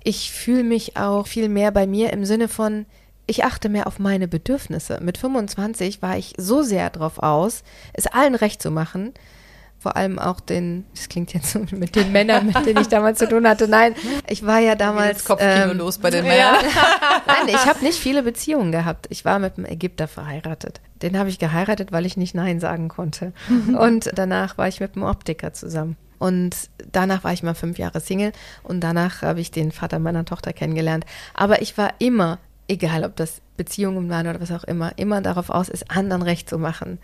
[0.02, 2.86] ich fühle mich auch viel mehr bei mir im Sinne von,
[3.28, 4.98] ich achte mehr auf meine Bedürfnisse.
[5.00, 7.62] Mit 25 war ich so sehr drauf aus,
[7.92, 9.12] es allen recht zu machen.
[9.80, 13.20] Vor allem auch den, das klingt jetzt so mit den Männern, mit denen ich damals
[13.20, 13.68] zu tun hatte.
[13.68, 13.94] Nein,
[14.28, 15.24] ich war ja damals.
[15.24, 16.56] Kopfkino ähm, los bei den Männern.
[17.26, 19.06] Nein, ich habe nicht viele Beziehungen gehabt.
[19.10, 20.80] Ich war mit einem Ägypter verheiratet.
[21.00, 23.32] Den habe ich geheiratet, weil ich nicht Nein sagen konnte.
[23.78, 25.96] Und danach war ich mit einem Optiker zusammen.
[26.18, 26.56] Und
[26.90, 28.32] danach war ich mal fünf Jahre Single
[28.64, 31.06] und danach habe ich den Vater meiner Tochter kennengelernt.
[31.32, 35.48] Aber ich war immer, egal ob das Beziehungen waren oder was auch immer, immer darauf
[35.48, 36.98] aus, es anderen recht zu machen.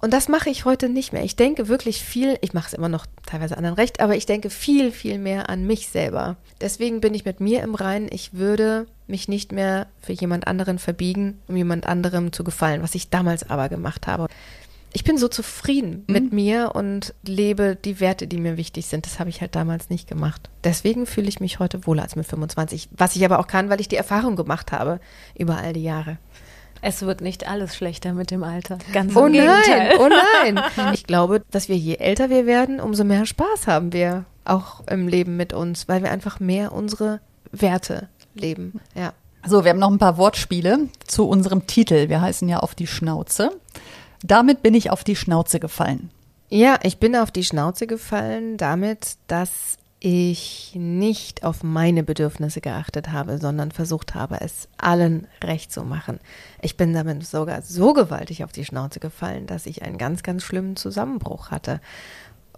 [0.00, 1.24] Und das mache ich heute nicht mehr.
[1.24, 4.48] Ich denke wirklich viel, ich mache es immer noch teilweise anderen recht, aber ich denke
[4.48, 6.36] viel, viel mehr an mich selber.
[6.60, 8.08] Deswegen bin ich mit mir im Reinen.
[8.10, 12.94] Ich würde mich nicht mehr für jemand anderen verbiegen, um jemand anderem zu gefallen, was
[12.94, 14.28] ich damals aber gemacht habe.
[14.92, 19.04] Ich bin so zufrieden mit mir und lebe die Werte, die mir wichtig sind.
[19.04, 20.48] Das habe ich halt damals nicht gemacht.
[20.64, 22.88] Deswegen fühle ich mich heute wohler als mit 25.
[22.96, 24.98] Was ich aber auch kann, weil ich die Erfahrung gemacht habe
[25.36, 26.16] über all die Jahre.
[26.80, 28.78] Es wird nicht alles schlechter mit dem Alter.
[28.92, 29.96] Ganz Oh im nein, Gegenteil.
[29.98, 30.08] oh
[30.44, 30.62] nein.
[30.94, 35.08] Ich glaube, dass wir je älter wir werden, umso mehr Spaß haben wir auch im
[35.08, 37.20] Leben mit uns, weil wir einfach mehr unsere
[37.52, 38.80] Werte leben.
[38.94, 39.12] Ja.
[39.46, 42.08] So, wir haben noch ein paar Wortspiele zu unserem Titel.
[42.08, 43.50] Wir heißen ja auf die Schnauze.
[44.22, 46.10] Damit bin ich auf die Schnauze gefallen.
[46.50, 53.10] Ja, ich bin auf die Schnauze gefallen damit, dass ich nicht auf meine Bedürfnisse geachtet
[53.10, 56.20] habe, sondern versucht habe, es allen recht zu machen.
[56.62, 60.44] Ich bin damit sogar so gewaltig auf die Schnauze gefallen, dass ich einen ganz, ganz
[60.44, 61.80] schlimmen Zusammenbruch hatte.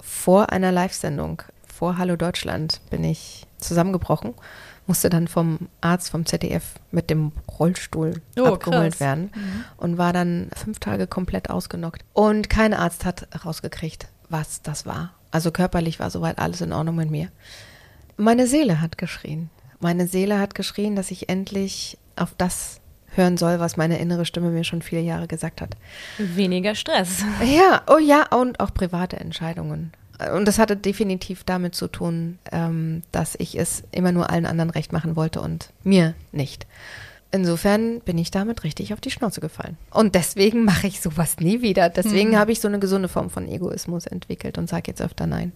[0.01, 4.34] Vor einer Live-Sendung, vor Hallo Deutschland, bin ich zusammengebrochen,
[4.86, 9.01] musste dann vom Arzt vom ZDF mit dem Rollstuhl Oh, abgeholt krass.
[9.01, 9.30] werden
[9.76, 12.05] und war dann fünf Tage komplett ausgenockt.
[12.12, 15.14] Und kein Arzt hat rausgekriegt, was das war.
[15.30, 17.28] Also körperlich war soweit alles in Ordnung mit mir.
[18.16, 19.50] Meine Seele hat geschrien.
[19.78, 22.80] Meine Seele hat geschrien, dass ich endlich auf das
[23.14, 25.76] hören soll, was meine innere Stimme mir schon viele Jahre gesagt hat.
[26.18, 27.24] Weniger Stress.
[27.44, 29.92] Ja, oh ja, und auch private Entscheidungen.
[30.34, 34.70] Und das hatte definitiv damit zu tun, ähm, dass ich es immer nur allen anderen
[34.70, 36.66] recht machen wollte und mir nicht.
[37.32, 39.76] Insofern bin ich damit richtig auf die Schnauze gefallen.
[39.92, 41.88] Und deswegen mache ich sowas nie wieder.
[41.88, 45.52] Deswegen habe ich so eine gesunde Form von Egoismus entwickelt und sage jetzt öfter Nein.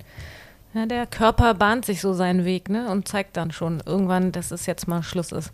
[0.73, 2.91] Ja, der Körper bahnt sich so seinen Weg, ne?
[2.91, 5.53] Und zeigt dann schon irgendwann, dass es jetzt mal Schluss ist.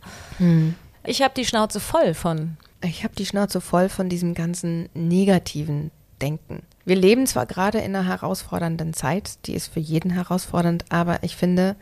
[1.04, 2.56] Ich habe die Schnauze voll von.
[2.82, 5.90] Ich habe die Schnauze voll von diesem ganzen negativen
[6.20, 6.62] Denken.
[6.84, 11.36] Wir leben zwar gerade in einer herausfordernden Zeit, die ist für jeden herausfordernd, aber ich
[11.36, 11.76] finde,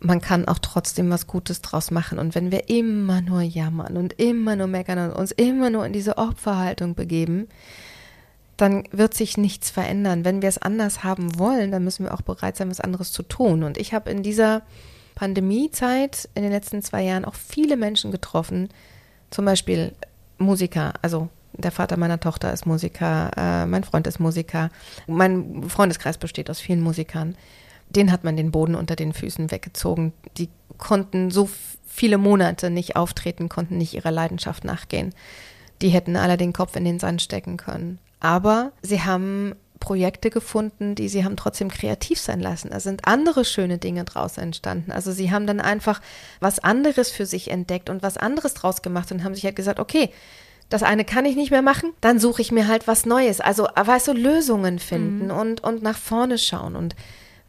[0.00, 2.18] man kann auch trotzdem was Gutes draus machen.
[2.18, 5.92] Und wenn wir immer nur jammern und immer nur meckern und uns immer nur in
[5.92, 7.48] diese Opferhaltung begeben,
[8.56, 10.24] dann wird sich nichts verändern.
[10.24, 13.22] Wenn wir es anders haben wollen, dann müssen wir auch bereit sein, was anderes zu
[13.22, 13.62] tun.
[13.62, 14.62] Und ich habe in dieser
[15.14, 18.68] Pandemiezeit in den letzten zwei Jahren auch viele Menschen getroffen,
[19.30, 19.92] zum Beispiel
[20.38, 24.70] Musiker, also der Vater meiner Tochter ist Musiker, äh, mein Freund ist Musiker,
[25.06, 27.36] mein Freundeskreis besteht aus vielen Musikern.
[27.90, 30.12] Den hat man den Boden unter den Füßen weggezogen.
[30.36, 31.48] Die konnten so
[31.86, 35.12] viele Monate nicht auftreten, konnten nicht ihrer Leidenschaft nachgehen.
[35.82, 37.98] Die hätten alle den Kopf in den Sand stecken können.
[38.20, 42.70] Aber sie haben Projekte gefunden, die sie haben trotzdem kreativ sein lassen.
[42.70, 44.92] Da sind andere schöne Dinge draus entstanden.
[44.92, 46.00] Also sie haben dann einfach
[46.38, 49.80] was anderes für sich entdeckt und was anderes draus gemacht und haben sich halt gesagt,
[49.80, 50.10] okay,
[50.68, 53.40] das eine kann ich nicht mehr machen, dann suche ich mir halt was Neues.
[53.40, 55.30] Also, weißt du, Lösungen finden mhm.
[55.32, 56.76] und, und nach vorne schauen.
[56.76, 56.94] Und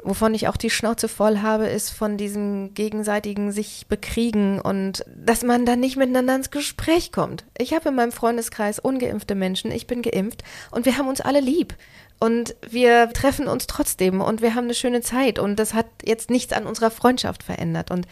[0.03, 5.43] wovon ich auch die Schnauze voll habe, ist von diesem gegenseitigen sich bekriegen und dass
[5.43, 7.45] man dann nicht miteinander ins Gespräch kommt.
[7.57, 11.39] Ich habe in meinem Freundeskreis ungeimpfte Menschen, ich bin geimpft und wir haben uns alle
[11.39, 11.75] lieb.
[12.19, 16.29] Und wir treffen uns trotzdem und wir haben eine schöne Zeit und das hat jetzt
[16.29, 17.89] nichts an unserer Freundschaft verändert.
[17.89, 18.05] Und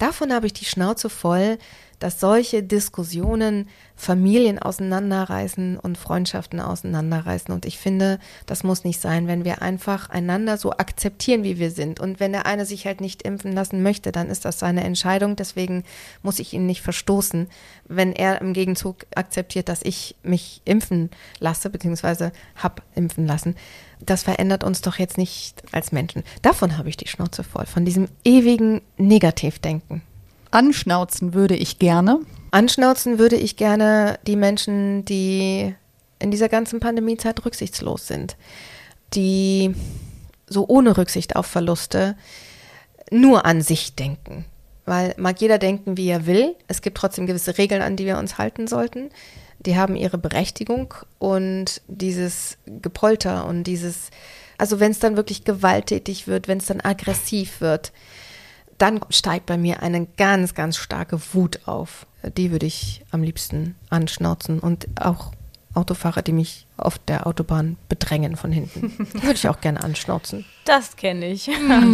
[0.00, 1.58] davon habe ich die Schnauze voll,
[2.00, 7.52] dass solche Diskussionen Familien auseinanderreißen und Freundschaften auseinanderreißen.
[7.52, 11.70] Und ich finde, das muss nicht sein, wenn wir einfach einander so akzeptieren, wie wir
[11.70, 12.00] sind.
[12.00, 15.36] Und wenn der eine sich halt nicht impfen lassen möchte, dann ist das seine Entscheidung.
[15.36, 15.84] Deswegen
[16.22, 17.48] muss ich ihn nicht verstoßen.
[17.86, 23.56] Wenn er im Gegenzug akzeptiert, dass ich mich impfen lasse, beziehungsweise hab impfen lassen,
[24.04, 26.24] das verändert uns doch jetzt nicht als Menschen.
[26.42, 30.02] Davon habe ich die Schnauze voll, von diesem ewigen Negativdenken.
[30.50, 32.20] Anschnauzen würde ich gerne.
[32.50, 35.74] Anschnauzen würde ich gerne die Menschen, die
[36.18, 38.36] in dieser ganzen Pandemiezeit rücksichtslos sind,
[39.14, 39.74] die
[40.46, 42.16] so ohne Rücksicht auf Verluste
[43.10, 44.44] nur an sich denken.
[44.86, 46.56] Weil mag jeder denken, wie er will.
[46.66, 49.10] Es gibt trotzdem gewisse Regeln, an die wir uns halten sollten.
[49.66, 54.10] Die haben ihre Berechtigung und dieses Gepolter und dieses,
[54.58, 57.92] also wenn es dann wirklich gewalttätig wird, wenn es dann aggressiv wird,
[58.78, 62.06] dann steigt bei mir eine ganz, ganz starke Wut auf.
[62.36, 65.32] Die würde ich am liebsten anschnauzen und auch
[65.74, 68.92] Autofahrer, die mich auf der Autobahn bedrängen von hinten.
[69.12, 70.44] Würde ich auch gerne anschnauzen.
[70.66, 71.50] Das kenne ich.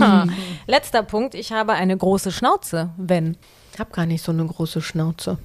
[0.67, 3.39] Letzter Punkt, ich habe eine große Schnauze, wenn.
[3.73, 5.39] Ich habe gar nicht so eine große Schnauze.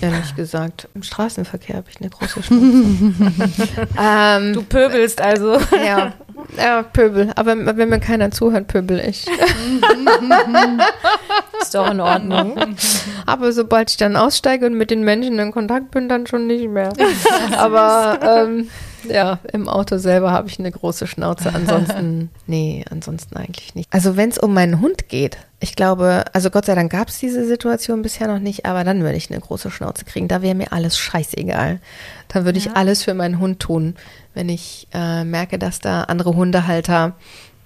[0.00, 0.88] Ehrlich gesagt.
[0.94, 3.86] Im Straßenverkehr habe ich eine große Schnauze.
[3.98, 5.58] ähm, du pöbelst also.
[5.84, 6.12] Ja,
[6.56, 7.32] ja, Pöbel.
[7.36, 9.26] Aber wenn mir keiner zuhört, pöbel ich.
[11.72, 12.54] Ist doch in Ordnung.
[13.26, 16.68] Aber sobald ich dann aussteige und mit den Menschen in Kontakt bin, dann schon nicht
[16.68, 16.92] mehr.
[17.56, 18.68] Aber ähm,
[19.08, 21.50] ja, im Auto selber habe ich eine große Schnauze.
[21.54, 23.90] Ansonsten, nee, ansonsten eigentlich nicht.
[23.90, 27.18] Also wenn es um meinen Hund geht, ich glaube, also Gott sei Dank gab es
[27.18, 30.28] diese Situation bisher noch nicht, aber dann würde ich eine große Schnauze kriegen.
[30.28, 31.80] Da wäre mir alles scheißegal.
[32.28, 32.66] Dann würde ja.
[32.66, 33.94] ich alles für meinen Hund tun,
[34.34, 37.14] wenn ich äh, merke, dass da andere Hundehalter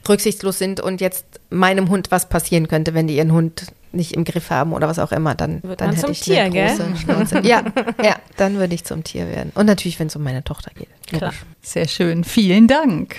[0.09, 4.25] rücksichtslos sind und jetzt meinem Hund was passieren könnte, wenn die ihren Hund nicht im
[4.25, 6.69] Griff haben oder was auch immer, dann, Wird dann hätte zum ich Tier, eine gell?
[6.77, 7.41] große Schnauze.
[7.45, 7.63] Ja,
[8.03, 9.53] ja, dann würde ich zum Tier werden.
[9.55, 10.89] Und natürlich, wenn es um meine Tochter geht.
[11.07, 11.33] Klar.
[11.63, 12.25] Sehr schön.
[12.25, 13.17] Vielen Dank.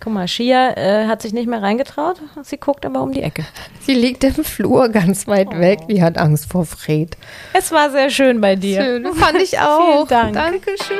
[0.00, 2.20] Guck mal, Shia äh, hat sich nicht mehr reingetraut.
[2.44, 3.44] Sie guckt aber um die Ecke.
[3.80, 5.80] Sie liegt im Flur ganz weit weg.
[5.90, 7.16] Die hat Angst vor Fred.
[7.52, 8.82] Es war sehr schön bei dir.
[8.82, 10.06] Schön, fand ich auch.
[10.06, 10.34] Vielen Dank.
[10.34, 10.96] Dankeschön.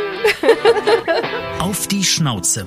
[1.61, 2.66] Auf die Schnauze.